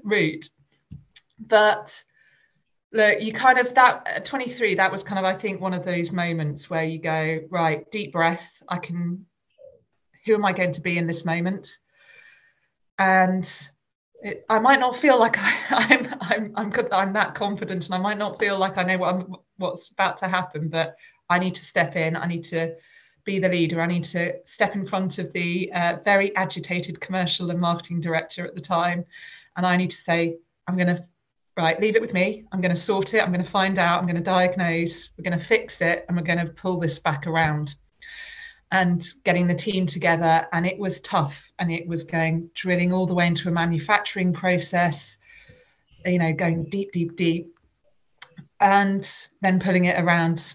[0.04, 0.48] route.
[1.38, 2.02] But
[2.92, 5.84] look, you kind of that at 23, that was kind of, I think, one of
[5.84, 8.62] those moments where you go, right, deep breath.
[8.68, 9.26] I can
[10.24, 11.76] who am I going to be in this moment?
[12.98, 13.50] And
[14.22, 17.98] it, I might not feel like I, am I'm I'm I'm that confident, and I
[17.98, 20.68] might not feel like I know what I'm, what's about to happen.
[20.68, 20.96] But
[21.28, 22.16] I need to step in.
[22.16, 22.74] I need to
[23.24, 23.80] be the leader.
[23.80, 28.46] I need to step in front of the uh, very agitated commercial and marketing director
[28.46, 29.04] at the time,
[29.56, 31.06] and I need to say, I'm going to
[31.56, 32.44] right, leave it with me.
[32.52, 33.20] I'm going to sort it.
[33.20, 33.98] I'm going to find out.
[33.98, 35.10] I'm going to diagnose.
[35.16, 37.74] We're going to fix it, and we're going to pull this back around
[38.72, 40.46] and getting the team together.
[40.52, 41.50] And it was tough.
[41.58, 45.18] And it was going drilling all the way into a manufacturing process,
[46.06, 47.58] you know, going deep, deep, deep.
[48.60, 49.10] And
[49.40, 50.54] then pulling it around,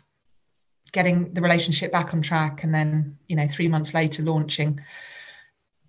[0.92, 2.64] getting the relationship back on track.
[2.64, 4.80] And then, you know, three months later, launching.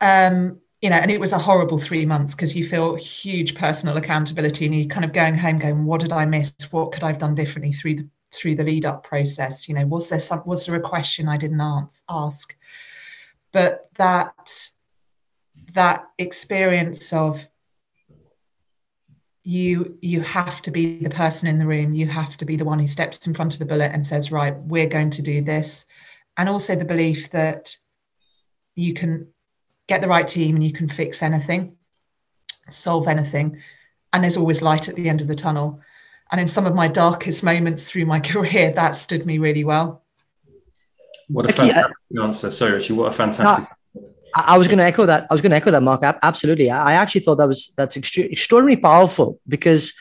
[0.01, 3.97] Um, you know, and it was a horrible three months because you feel huge personal
[3.97, 6.55] accountability and you're kind of going home going, what did I miss?
[6.71, 9.69] What could I have done differently through the through the lead up process?
[9.69, 11.61] You know was there some was there a question i didn't
[12.09, 12.55] ask?
[13.53, 14.69] But that
[15.73, 17.47] that experience of
[19.43, 22.65] you you have to be the person in the room you have to be the
[22.65, 25.41] one who steps in front of the bullet and says right we're going to do
[25.41, 25.87] this.
[26.37, 27.75] And also the belief that
[28.75, 29.29] you can
[29.89, 31.77] get the right team and you can fix anything
[32.69, 33.61] solve anything
[34.13, 35.81] and there's always light at the end of the tunnel
[36.33, 40.03] and in some of my darkest moments through my career, that stood me really well.
[41.29, 42.51] What a uh, fantastic answer.
[42.51, 42.93] Sorry, Richie.
[42.93, 43.69] What a fantastic.
[43.69, 44.01] Uh,
[44.35, 45.27] I was going to echo that.
[45.29, 46.03] I was going to echo that, Mark.
[46.23, 46.71] Absolutely.
[46.71, 49.93] I actually thought that was that's extre- extraordinarily powerful because,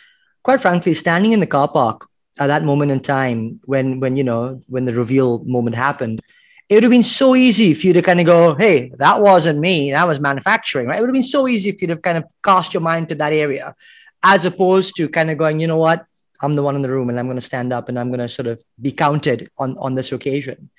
[0.43, 4.23] quite frankly, standing in the car park at that moment in time when when you
[4.23, 6.21] know when the reveal moment happened,
[6.67, 9.59] it would have been so easy for you to kind of go, "Hey, that wasn't
[9.59, 9.91] me.
[9.91, 10.97] That was manufacturing." Right?
[10.97, 13.15] It would have been so easy if you'd have kind of cast your mind to
[13.15, 13.75] that area,
[14.23, 16.05] as opposed to kind of going, "You know what?
[16.41, 18.19] I'm the one in the room and I'm going to stand up and I'm going
[18.19, 20.69] to sort of be counted on, on this occasion.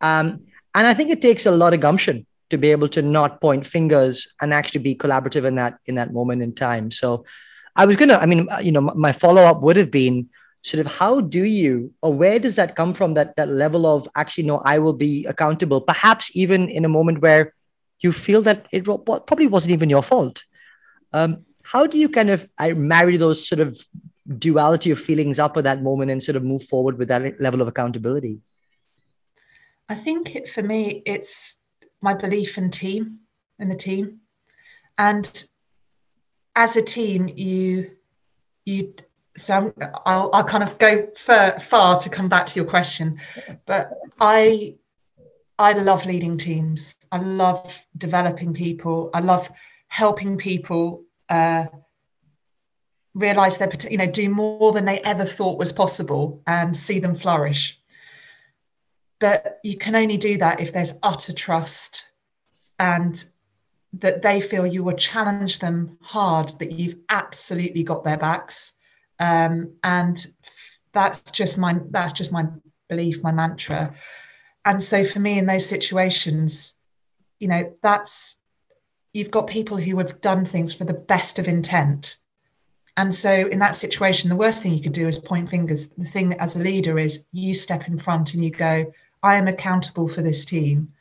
[0.00, 3.40] Um, and I think it takes a lot of gumption to be able to not
[3.40, 6.90] point fingers and actually be collaborative in that in that moment in time.
[6.90, 7.24] So
[7.76, 10.28] I was gonna, I mean, you know, my follow up would have been
[10.62, 14.06] sort of how do you or where does that come from that that level of
[14.14, 17.54] actually no, I will be accountable, perhaps even in a moment where
[18.00, 20.44] you feel that it probably wasn't even your fault.
[21.12, 23.78] Um, how do you kind of marry those sort of
[24.38, 27.60] duality of feelings up at that moment and sort of move forward with that level
[27.60, 28.40] of accountability?
[29.88, 31.56] I think for me, it's
[32.00, 33.20] my belief in team,
[33.58, 34.20] in the team,
[34.96, 35.44] and
[36.54, 37.90] as a team, you
[38.64, 38.94] you.
[39.40, 39.72] So
[40.04, 43.18] I'll, I'll kind of go far, to come back to your question,
[43.66, 44.74] but I
[45.58, 46.94] I love leading teams.
[47.12, 49.10] I love developing people.
[49.12, 49.50] I love
[49.88, 51.66] helping people uh,
[53.14, 57.14] realize they're you know do more than they ever thought was possible and see them
[57.16, 57.78] flourish
[59.18, 62.08] but you can only do that if there's utter trust
[62.78, 63.24] and
[63.94, 68.72] that they feel you will challenge them hard but you've absolutely got their backs
[69.20, 70.26] um, and
[70.92, 72.46] that's just my that's just my
[72.88, 73.94] belief my mantra
[74.64, 76.74] and so for me in those situations
[77.38, 78.36] you know that's
[79.12, 82.16] you've got people who have done things for the best of intent
[82.96, 85.88] and so, in that situation, the worst thing you could do is point fingers.
[85.88, 89.48] The thing as a leader is you step in front and you go, I am
[89.48, 90.92] accountable for this team.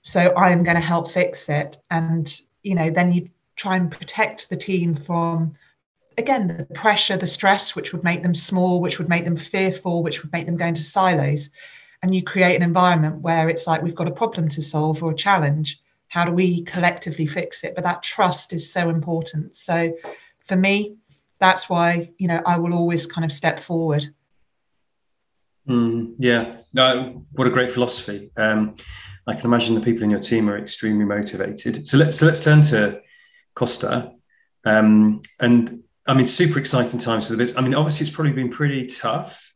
[0.00, 1.78] So I am going to help fix it.
[1.90, 5.52] And, you know, then you try and protect the team from,
[6.18, 10.02] again, the pressure, the stress, which would make them small, which would make them fearful,
[10.02, 11.50] which would make them go into silos.
[12.02, 15.12] And you create an environment where it's like we've got a problem to solve or
[15.12, 15.80] a challenge.
[16.08, 17.74] How do we collectively fix it?
[17.74, 19.56] But that trust is so important.
[19.56, 19.92] So
[20.40, 20.96] for me,
[21.38, 24.06] that's why you know I will always kind of step forward.
[25.68, 28.30] Mm, yeah, no, what a great philosophy.
[28.36, 28.76] Um,
[29.26, 31.86] I can imagine the people in your team are extremely motivated.
[31.86, 33.00] So let's so let's turn to
[33.54, 34.12] Costa,
[34.64, 37.58] um, and I mean, super exciting times for the business.
[37.58, 39.54] I mean, obviously, it's probably been pretty tough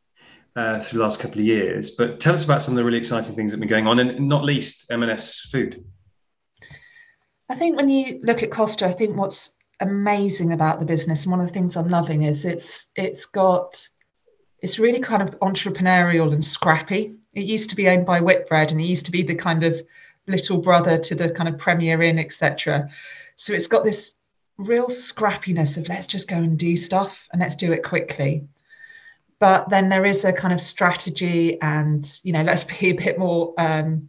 [0.55, 1.93] uh, through the last couple of years.
[1.93, 3.99] But tell us about some of the really exciting things that have been going on,
[3.99, 5.85] and not least M&S Food.
[7.49, 11.33] I think when you look at Costa, I think what's amazing about the business and
[11.33, 13.87] one of the things i'm loving is it's it's got
[14.63, 18.81] it's really kind of entrepreneurial and scrappy it used to be owned by whitbread and
[18.81, 19.79] it used to be the kind of
[20.27, 22.89] little brother to the kind of Premier Inn, etc.
[23.37, 24.13] So it's got this
[24.59, 28.49] real scrappiness of let's just go and do stuff and let's do it quickly.
[29.39, 33.19] But then there is a kind of strategy and you know let's be a bit
[33.19, 34.09] more um,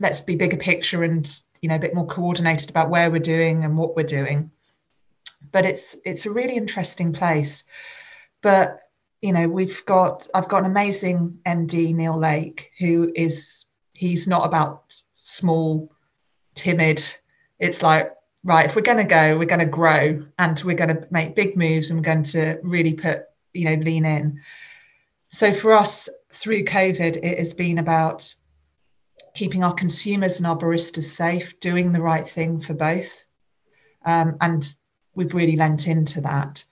[0.00, 3.64] let's be bigger picture and you know a bit more coordinated about where we're doing
[3.64, 4.50] and what we're doing.
[5.52, 7.64] But it's it's a really interesting place.
[8.42, 8.80] But
[9.22, 14.46] you know we've got I've got an amazing MD Neil Lake who is he's not
[14.46, 15.90] about small,
[16.54, 17.02] timid.
[17.58, 18.12] It's like
[18.48, 21.36] right if we're going to go we're going to grow and we're going to make
[21.36, 24.40] big moves and we're going to really put you know lean in.
[25.28, 28.34] So for us through covid it has been about
[29.34, 33.26] keeping our consumers and our baristas safe doing the right thing for both.
[34.04, 34.72] Um, and
[35.14, 36.64] we've really lent into that.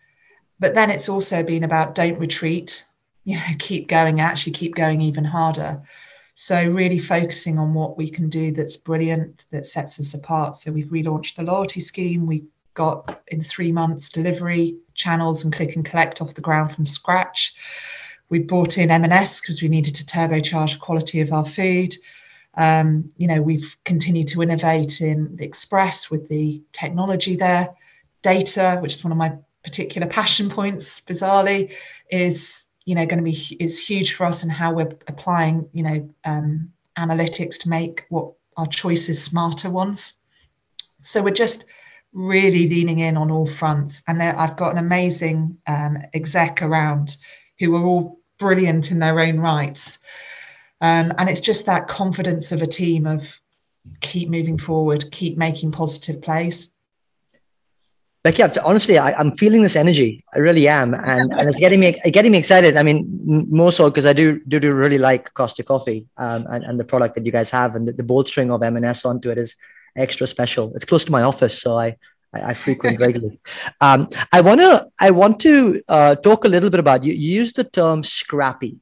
[0.58, 2.84] But then it's also been about don't retreat
[3.24, 5.82] you know keep going actually keep going even harder
[6.38, 10.54] so really focusing on what we can do that's brilliant, that sets us apart.
[10.54, 12.26] So we've relaunched the loyalty scheme.
[12.26, 12.44] We
[12.74, 17.54] got in three months delivery channels and click and collect off the ground from scratch.
[18.28, 21.96] We brought in M&S because we needed to turbocharge quality of our food.
[22.52, 27.74] Um, you know, we've continued to innovate in the express with the technology there.
[28.20, 29.32] Data, which is one of my
[29.64, 31.72] particular passion points, bizarrely,
[32.10, 35.82] is you know going to be is huge for us and how we're applying you
[35.82, 40.14] know um, analytics to make what our choices smarter ones.
[41.02, 41.66] So we're just
[42.14, 44.02] really leaning in on all fronts.
[44.08, 47.18] And there, i've got an amazing um, exec around
[47.58, 49.98] who are all brilliant in their own rights.
[50.80, 53.38] Um, and it's just that confidence of a team of
[54.00, 56.68] keep moving forward keep making positive plays
[58.26, 60.24] Becky, honestly, I, am feeling this energy.
[60.34, 62.76] I really am, and, and it's getting me getting me excited.
[62.76, 66.64] I mean, more so because I do do do really like Costa Coffee um, and,
[66.64, 69.38] and the product that you guys have, and the, the bolstering of M&S onto it
[69.38, 69.54] is
[69.94, 70.72] extra special.
[70.74, 71.98] It's close to my office, so I
[72.32, 73.38] I, I frequent regularly.
[73.80, 77.12] Um, I want to I want to uh, talk a little bit about you.
[77.12, 78.80] You use the term scrappy,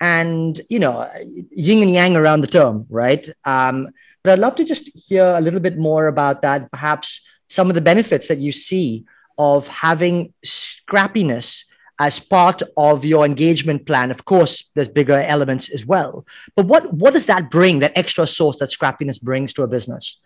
[0.00, 1.10] and you know
[1.50, 3.28] yin and yang around the term, right?
[3.44, 3.88] Um,
[4.22, 7.74] but I'd love to just hear a little bit more about that, perhaps some of
[7.74, 9.04] the benefits that you see
[9.38, 11.64] of having scrappiness
[11.98, 14.10] as part of your engagement plan.
[14.10, 16.26] Of course there's bigger elements as well.
[16.56, 20.18] But what what does that bring that extra source that scrappiness brings to a business?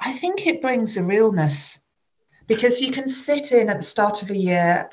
[0.00, 1.78] I think it brings a realness
[2.46, 4.90] because you can sit in at the start of a year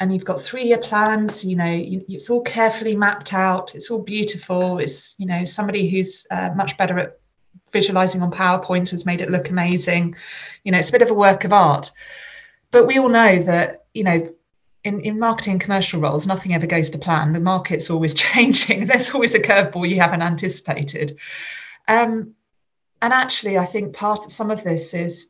[0.00, 1.72] and you've got three year plans you know
[2.08, 6.76] it's all carefully mapped out it's all beautiful it's you know somebody who's uh, much
[6.76, 7.20] better at
[7.72, 10.16] visualizing on PowerPoint has made it look amazing.
[10.64, 11.90] You know, it's a bit of a work of art.
[12.70, 14.28] But we all know that, you know,
[14.84, 17.32] in, in marketing commercial roles, nothing ever goes to plan.
[17.32, 18.86] The market's always changing.
[18.86, 21.18] There's always a curveball you haven't anticipated.
[21.86, 22.34] Um,
[23.00, 25.28] and actually, I think part of some of this is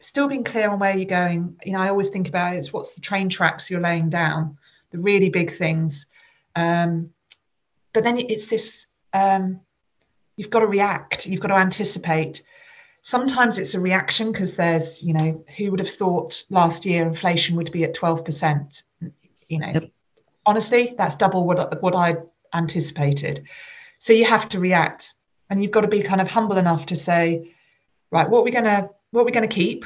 [0.00, 1.56] still being clear on where you're going.
[1.64, 4.58] You know, I always think about it, it's what's the train tracks you're laying down,
[4.90, 6.06] the really big things.
[6.56, 7.10] Um,
[7.92, 9.60] but then it's this um,
[10.40, 12.42] you've got to react you've got to anticipate.
[13.02, 17.56] Sometimes it's a reaction because there's you know who would have thought last year inflation
[17.56, 18.82] would be at 12%
[19.50, 19.70] you know.
[19.74, 19.90] Yep.
[20.46, 22.16] honestly that's double what what i
[22.54, 23.44] anticipated.
[23.98, 25.12] So you have to react
[25.50, 27.52] and you've got to be kind of humble enough to say
[28.10, 29.84] right what are we going to what are we going to keep?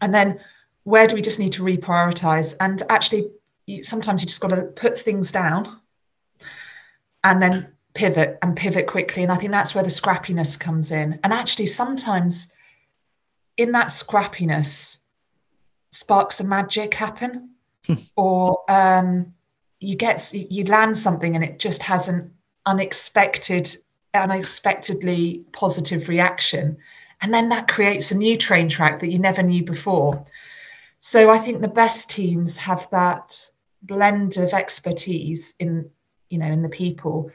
[0.00, 0.38] And then
[0.84, 2.54] where do we just need to reprioritize?
[2.60, 3.32] And actually
[3.82, 5.80] sometimes you just got to put things down
[7.24, 9.22] and then pivot and pivot quickly.
[9.22, 11.18] And I think that's where the scrappiness comes in.
[11.22, 12.48] And actually, sometimes
[13.56, 14.98] in that scrappiness,
[15.92, 17.50] sparks of magic happen,
[17.86, 17.94] hmm.
[18.16, 19.34] or um,
[19.80, 22.32] you get you land something and it just has an
[22.66, 23.76] unexpected,
[24.14, 26.76] unexpectedly positive reaction,
[27.20, 30.24] and then that creates a new train track that you never knew before.
[31.00, 33.50] So I think the best teams have that
[33.82, 35.90] blend of expertise in
[36.28, 37.30] you know in the people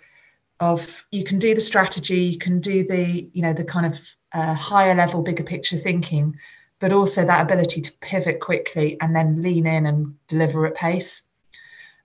[0.60, 4.00] of you can do the strategy you can do the you know the kind of
[4.34, 6.36] uh, higher level bigger picture thinking
[6.80, 11.22] but also that ability to pivot quickly and then lean in and deliver at pace.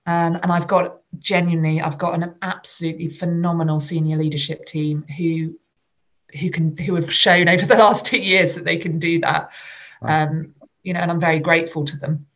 [0.06, 5.58] Um, and i've got genuinely i've got an absolutely phenomenal senior leadership team who
[6.38, 9.50] who can who have shown over the last two years that they can do that.
[10.00, 10.24] Wow.
[10.24, 12.26] um, you know and i'm very grateful to them.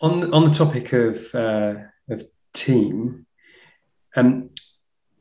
[0.00, 1.74] On on the topic of uh,
[2.10, 3.25] of team
[4.16, 4.50] um,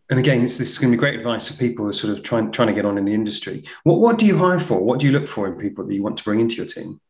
[0.09, 2.15] and again, this, this, is going to be great advice for people who are sort
[2.15, 3.63] of trying trying to get on in the industry.
[3.83, 4.79] What what do you hire for?
[4.79, 7.01] What do you look for in people that you want to bring into your team?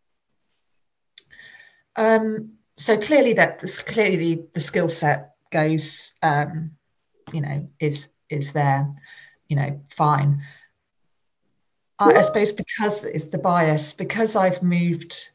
[1.95, 6.71] Um, so clearly, that clearly the, the skill set goes, um,
[7.33, 8.93] you know, is is there,
[9.47, 10.43] you know, fine.
[11.99, 15.29] I, I suppose because it's the bias, because I've moved,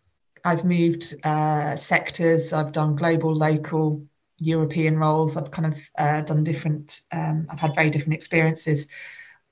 [0.45, 4.07] I've moved uh, sectors, I've done global, local,
[4.41, 5.37] European roles.
[5.37, 7.01] I've kind of uh, done different.
[7.13, 8.87] Um, I've had very different experiences.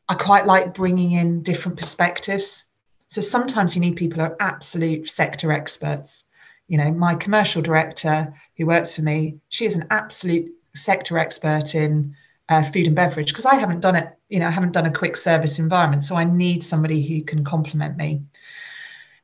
[0.09, 2.65] I quite like bringing in different perspectives.
[3.09, 6.25] So sometimes you need people who are absolute sector experts.
[6.67, 11.75] You know, my commercial director who works for me, she is an absolute sector expert
[11.75, 12.15] in
[12.49, 14.09] uh, food and beverage because I haven't done it.
[14.29, 17.45] You know, I haven't done a quick service environment, so I need somebody who can
[17.45, 18.23] complement me.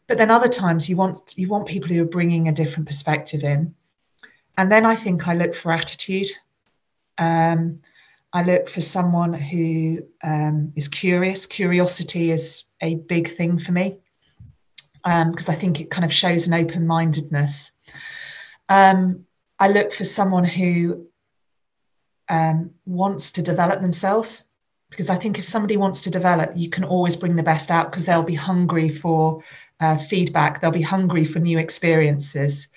[0.06, 3.42] But then other times you want you want people who are bringing a different perspective
[3.42, 3.74] in
[4.56, 6.30] and then I think I look for attitude.
[7.18, 7.80] Um,
[8.32, 11.46] I look for someone who um, is curious.
[11.46, 13.98] Curiosity is a big thing for me
[15.04, 17.72] because um, I think it kind of shows an open mindedness.
[18.68, 19.26] Um,
[19.58, 21.06] I look for someone who
[22.28, 24.44] um, wants to develop themselves
[24.90, 27.90] because I think if somebody wants to develop, you can always bring the best out
[27.90, 29.42] because they'll be hungry for
[29.80, 32.68] uh, feedback, they'll be hungry for new experiences.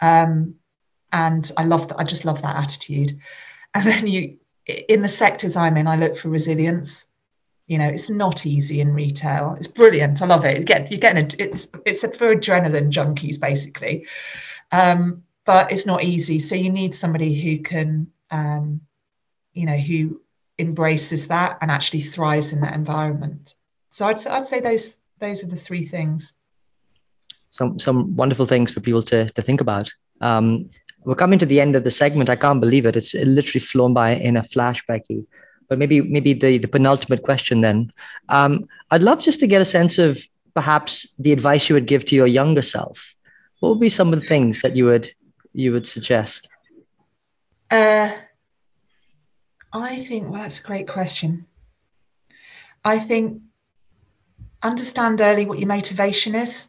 [0.00, 0.56] Um,
[1.16, 1.98] and I love that.
[1.98, 3.18] I just love that attitude.
[3.74, 4.36] And then you,
[4.66, 7.06] in the sectors I'm in, I look for resilience.
[7.66, 9.54] You know, it's not easy in retail.
[9.56, 10.20] It's brilliant.
[10.20, 10.58] I love it.
[10.58, 14.06] You get you're getting a, it's it's for adrenaline junkies basically,
[14.70, 16.38] um, but it's not easy.
[16.38, 18.82] So you need somebody who can, um,
[19.54, 20.20] you know, who
[20.58, 23.54] embraces that and actually thrives in that environment.
[23.88, 26.34] So I'd I'd say those those are the three things.
[27.48, 29.90] Some some wonderful things for people to to think about.
[30.20, 30.70] Um,
[31.06, 32.28] we're coming to the end of the segment.
[32.28, 32.96] I can't believe it.
[32.96, 35.24] It's literally flown by in a flash, Becky.
[35.68, 37.92] But maybe maybe the, the penultimate question then.
[38.28, 42.04] Um, I'd love just to get a sense of perhaps the advice you would give
[42.06, 43.14] to your younger self.
[43.60, 45.08] What would be some of the things that you would
[45.52, 46.48] you would suggest?
[47.70, 48.10] Uh,
[49.72, 51.46] I think well, that's a great question.
[52.84, 53.42] I think
[54.60, 56.66] understand early what your motivation is.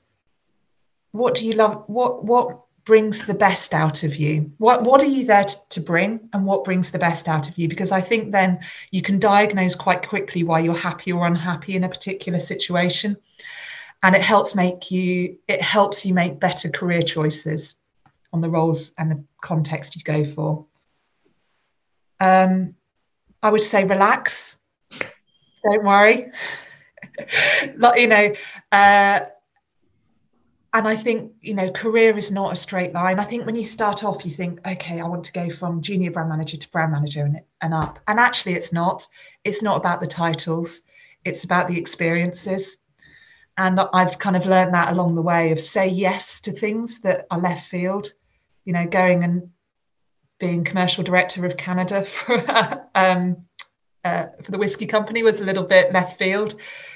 [1.11, 1.85] What do you love?
[1.87, 4.49] What what brings the best out of you?
[4.59, 7.57] What what are you there to, to, bring and what brings the best out of
[7.57, 7.67] you?
[7.67, 8.61] Because i think then
[8.91, 13.17] you can diagnose quite quickly why you're happy or unhappy in a particular situation.
[14.01, 17.75] And it helps make you it helps you make better career choices
[18.31, 20.65] on the roles and the context you go for.
[22.21, 22.73] Um,
[23.43, 24.55] i would say relax.
[25.63, 26.31] Don't worry.
[27.77, 28.33] Like you know
[28.71, 29.19] uh,
[30.77, 33.19] and I think you know career is not a straight line.
[33.19, 36.11] I think when you start off, you think, okay, I want to go from junior
[36.11, 37.97] brand manager to brand manager and, and up.
[38.07, 39.07] And actually, it's not.
[39.43, 40.83] It's not about the titles.
[41.25, 42.77] It's about the experiences.
[43.57, 47.25] And I've kind of learned that along the way of say yes to things that
[47.31, 48.13] are left field.
[48.63, 49.49] You know, going and
[50.39, 53.47] being commercial director of Canada for um,
[54.05, 56.53] uh, for the whiskey company was a little bit left field.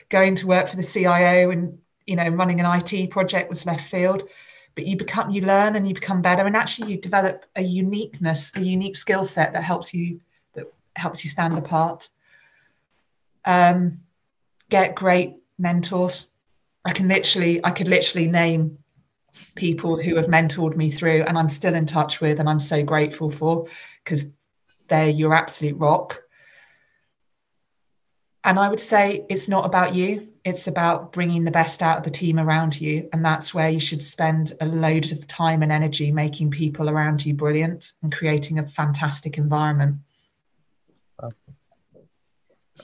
[0.10, 3.90] Going to work for the CIO and you know running an IT project was left
[3.90, 4.28] field
[4.76, 6.46] but you become you learn and you become better.
[6.46, 10.22] And actually you develop a uniqueness a unique skill set that helps you
[10.54, 12.08] that helps you stand apart.
[13.44, 14.00] Um,
[14.70, 16.28] get great mentors.
[16.86, 18.78] I can literally i could literally name
[19.56, 22.84] people who have mentored me through and i'm still in touch with and i'm so
[22.84, 23.68] grateful for
[24.04, 24.26] because
[24.90, 26.22] they're your absolute rock.
[28.44, 32.04] And i would say it's not about you it's about bringing the best out of
[32.04, 35.72] the team around you and that's where you should spend a load of time and
[35.72, 39.98] energy making people around you brilliant and creating a fantastic environment.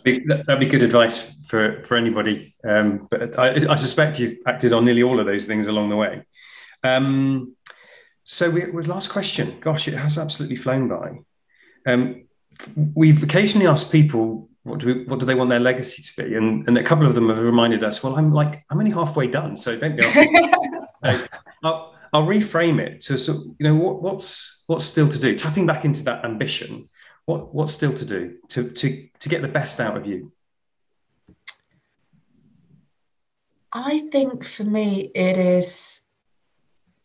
[0.04, 2.56] That'd be good advice for for anybody.
[2.64, 5.96] Um, but I, I, suspect you've acted on nearly all of those things along the
[5.96, 6.24] way.
[6.84, 7.56] Um,
[8.24, 9.60] so we, with last question.
[9.60, 11.20] Gosh it has absolutely flown by.
[11.86, 12.26] Um,
[12.94, 16.36] we've occasionally asked people what do we, what do they want their legacy to be?
[16.36, 19.28] And and a couple of them have reminded us, well, I'm like I'm only halfway
[19.28, 20.52] done, so don't be asking.
[21.64, 25.36] I'll, I'll reframe it to so you know what, what's what's still to do.
[25.36, 26.88] Tapping back into that ambition,
[27.26, 30.32] what what's still to do to to to get the best out of you.
[33.72, 36.02] I think for me it is.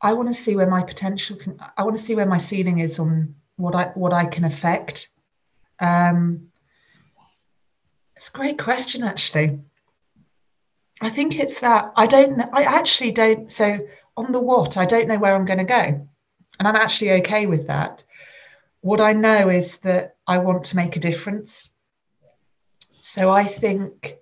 [0.01, 1.59] I want to see where my potential can.
[1.77, 5.11] I want to see where my ceiling is on what I what I can affect.
[5.79, 6.52] Um,
[8.23, 9.59] it's a great question, actually.
[11.01, 13.51] I think it's that I don't, I actually don't.
[13.51, 13.81] So,
[14.17, 16.07] on the what, I don't know where I'm going to go.
[16.61, 18.05] And I'm actually okay with that.
[18.81, 21.71] What I know is that I want to make a difference.
[23.01, 24.19] So, I think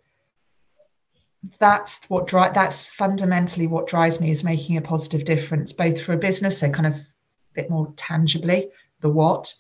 [1.59, 6.13] that's what drive that's fundamentally what drives me is making a positive difference both for
[6.13, 7.07] a business so kind of a
[7.55, 8.69] bit more tangibly
[9.01, 9.55] the what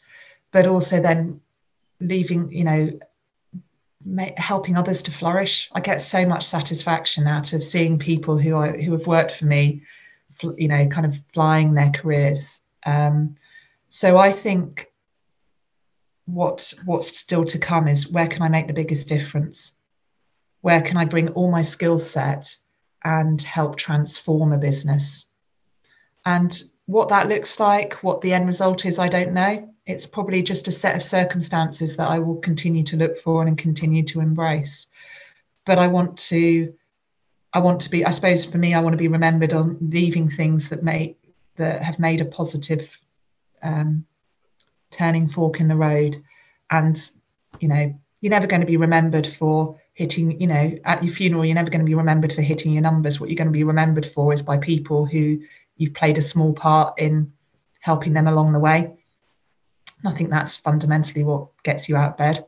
[0.52, 1.40] but also then
[1.98, 2.90] leaving you know
[4.36, 5.68] helping others to flourish.
[5.72, 9.44] I get so much satisfaction out of seeing people who I who have worked for
[9.44, 9.82] me,
[10.56, 12.60] you know, kind of flying their careers.
[12.84, 13.36] Um,
[13.90, 14.86] so I think
[16.26, 19.72] what what's still to come is where can I make the biggest difference?
[20.62, 22.56] Where can I bring all my skill set
[23.04, 25.26] and help transform a business?
[26.24, 29.69] And what that looks like, what the end result is, I don't know.
[29.86, 33.56] It's probably just a set of circumstances that I will continue to look for and
[33.56, 34.86] continue to embrace.
[35.66, 36.72] But I want to,
[37.52, 40.28] I want to be, I suppose for me, I want to be remembered on leaving
[40.28, 41.18] things that make
[41.56, 42.98] that have made a positive
[43.62, 44.06] um,
[44.90, 46.16] turning fork in the road.
[46.70, 47.10] And
[47.58, 51.44] you know, you're never going to be remembered for hitting, you know, at your funeral,
[51.44, 53.20] you're never going to be remembered for hitting your numbers.
[53.20, 55.40] What you're going to be remembered for is by people who
[55.76, 57.32] you've played a small part in
[57.80, 58.92] helping them along the way.
[60.04, 62.44] I think that's fundamentally what gets you out of bed.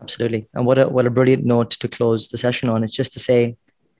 [0.00, 0.48] Absolutely.
[0.54, 2.84] And what a what a brilliant note to close the session on.
[2.84, 3.56] It's just to say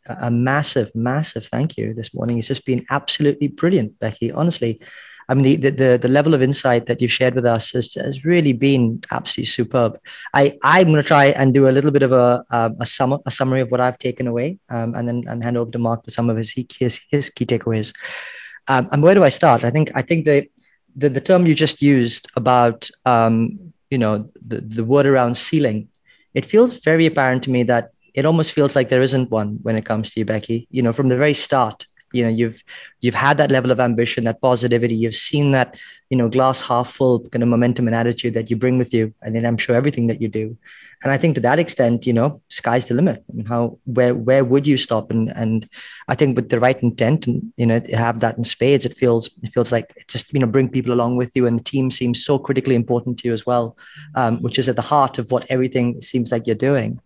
[0.08, 2.38] a massive, massive thank you this morning.
[2.38, 4.30] It's just been absolutely brilliant, Becky.
[4.30, 4.80] Honestly,
[5.28, 8.24] I mean, the, the, the level of insight that you've shared with us has, has
[8.24, 9.98] really been absolutely superb.
[10.32, 13.18] I, I'm going to try and do a little bit of a, um, a, sum,
[13.26, 16.04] a summary of what I've taken away um, and then and hand over to Mark
[16.04, 17.92] for some of his, his, his key takeaways.
[18.68, 19.64] Um, and where do I start?
[19.64, 20.46] I think, I think the,
[20.96, 25.88] the, the term you just used about, um, you know, the, the word around ceiling,
[26.34, 29.76] it feels very apparent to me that it almost feels like there isn't one when
[29.76, 30.66] it comes to you, Becky.
[30.70, 32.62] You know, from the very start, you know you've
[33.06, 35.78] you've had that level of ambition that positivity you've seen that
[36.10, 39.12] you know glass half full kind of momentum and attitude that you bring with you
[39.22, 40.56] and then i'm sure everything that you do.
[41.02, 43.22] And i think to that extent you know sky's the limit.
[43.30, 45.10] I mean, how where where would you stop?
[45.10, 45.68] And and
[46.08, 49.28] i think with the right intent and you know have that in spades it feels
[49.42, 51.46] it feels like it just you know bring people along with you.
[51.46, 53.76] And the team seems so critically important to you as well
[54.14, 56.98] um, which is at the heart of what everything seems like you're doing.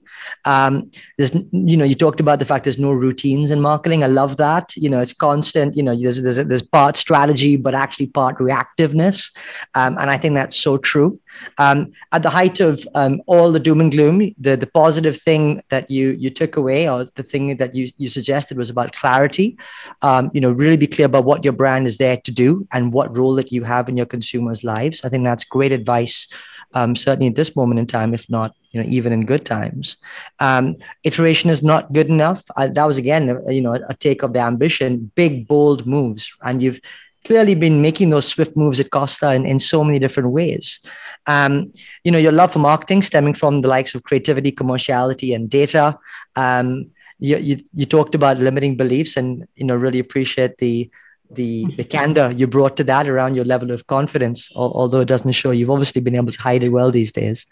[0.45, 4.05] Um, there's you know you talked about the fact there's no routines in marketing.
[4.05, 4.77] I love that.
[4.77, 9.35] You know it's constant you know there's there's, there's part strategy but actually part reactiveness
[9.75, 11.19] um, and i think that's so true
[11.59, 15.63] um, at the height of um, all the doom and gloom, the, the positive thing
[15.69, 19.59] that you you took away, or the thing that you you suggested, was about clarity.
[20.03, 22.93] Um, you know, really be clear about what your brand is there to do and
[22.93, 25.05] what role that you have in your consumers' lives.
[25.05, 26.27] I think that's great advice.
[26.73, 29.97] Um, certainly at this moment in time, if not, you know, even in good times.
[30.39, 32.45] Um, iteration is not good enough.
[32.57, 36.63] Uh, that was again, you know, a take of the ambition, big, bold moves, and
[36.63, 36.81] you've
[37.25, 40.81] clearly been making those swift moves at Costa in, in so many different ways.
[41.27, 41.73] Um,
[42.05, 45.99] you know, your love for marketing stemming from the likes of creativity, commerciality, and data.
[46.37, 50.91] Um, you, you, you talked about limiting beliefs and, you know, really appreciate the,
[51.31, 55.33] the, the candor you brought to that around your level of confidence, although it doesn't
[55.33, 55.51] show.
[55.51, 57.47] You've obviously been able to hide it well these days.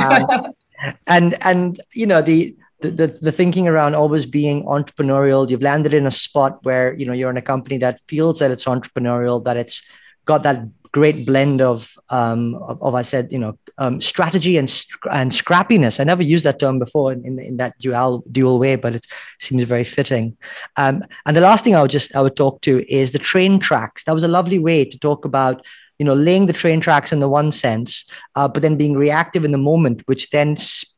[0.00, 0.26] Um,
[1.06, 5.92] and, and, you know, the, the, the, the thinking around always being entrepreneurial you've landed
[5.92, 9.44] in a spot where you know you're in a company that feels that it's entrepreneurial
[9.44, 9.82] that it's
[10.24, 10.62] got that
[10.92, 14.68] great blend of um, of, of, I said, you know, um, strategy and
[15.10, 16.00] and scrappiness.
[16.00, 19.06] I never used that term before in, in, in that dual dual way, but it
[19.38, 20.36] seems very fitting.
[20.76, 23.58] Um, and the last thing I would just I would talk to is the train
[23.58, 24.04] tracks.
[24.04, 25.66] That was a lovely way to talk about
[26.00, 29.44] you know laying the train tracks in the one sense uh, but then being reactive
[29.44, 30.56] in the moment which then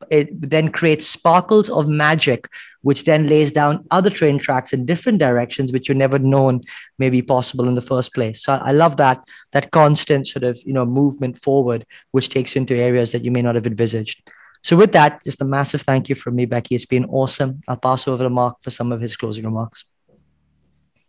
[0.09, 2.47] it then creates sparkles of magic
[2.83, 6.61] which then lays down other train tracks in different directions which you never known
[6.99, 8.41] may be possible in the first place.
[8.43, 9.19] So i love that
[9.51, 13.31] that constant sort of you know movement forward which takes you into areas that you
[13.31, 14.23] may not have envisaged.
[14.61, 16.75] So with that just a massive thank you from me becky.
[16.75, 17.61] It's been awesome.
[17.67, 19.83] I'll pass over to mark for some of his closing remarks.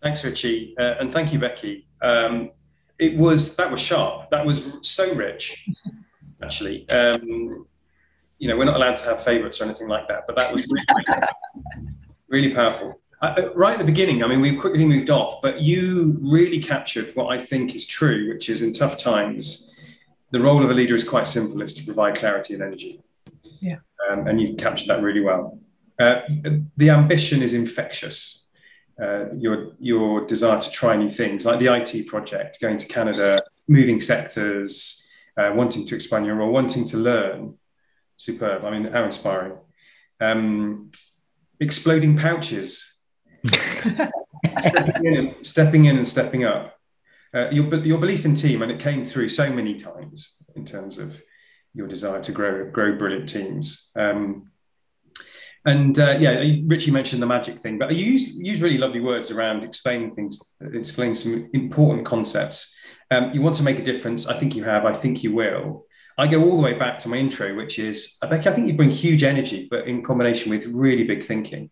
[0.03, 0.75] Thanks richie.
[0.77, 1.87] Uh, and thank you becky.
[2.03, 2.51] Um,
[2.99, 4.31] it was that was sharp.
[4.31, 5.69] That was so rich,
[6.43, 6.89] actually.
[6.91, 7.67] Um,
[8.39, 10.67] you know, we're not allowed to have favourites or anything like that, but that was
[10.69, 10.85] really,
[12.29, 13.01] really powerful.
[13.23, 17.11] Uh, right at the beginning, I mean, we quickly moved off, but you really captured
[17.15, 19.75] what I think is true, which is in tough times,
[20.31, 23.01] the role of a leader is quite simple: it's to provide clarity and energy.
[23.61, 23.77] Yeah.
[24.11, 25.59] Um, and you captured that really well.
[25.99, 26.21] Uh,
[26.77, 28.44] the ambition is infectious
[29.01, 33.43] uh, your your desire to try new things, like the IT project, going to Canada,
[33.69, 37.55] moving sectors, uh, wanting to expand your role, wanting to learn.
[38.17, 38.65] Superb.
[38.65, 39.59] I mean, how inspiring.
[40.21, 40.91] Um,
[41.61, 43.05] exploding pouches.
[44.61, 46.79] stepping, in and, stepping in and stepping up.
[47.35, 50.99] Uh, your, your belief in team, and it came through so many times in terms
[50.99, 51.21] of
[51.75, 53.91] your desire to grow grow brilliant teams.
[53.97, 54.53] Um,
[55.67, 59.31] and uh, yeah, Richie mentioned the magic thing, but you use, use really lovely words
[59.31, 62.77] around explaining things, explaining some important concepts.
[63.11, 64.27] Um, you want to make a difference.
[64.27, 64.85] I think you have.
[64.85, 65.87] I think you will.
[66.19, 68.75] I go all the way back to my intro, which is Becky, I think you
[68.75, 71.71] bring huge energy, but in combination with really big thinking.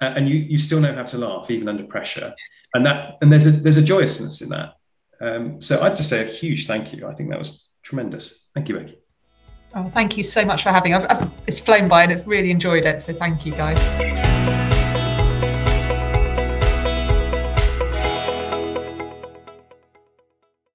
[0.00, 2.34] Uh, and you you still know how to laugh even under pressure.
[2.72, 4.74] And that and there's a there's a joyousness in that.
[5.20, 7.06] Um, so I'd just say a huge thank you.
[7.06, 8.46] I think that was tremendous.
[8.54, 9.03] Thank you, Becky.
[9.76, 10.94] Oh, thank you so much for having.
[10.94, 13.02] I've, I've, it's flown by and I've really enjoyed it.
[13.02, 14.33] So thank you, guys.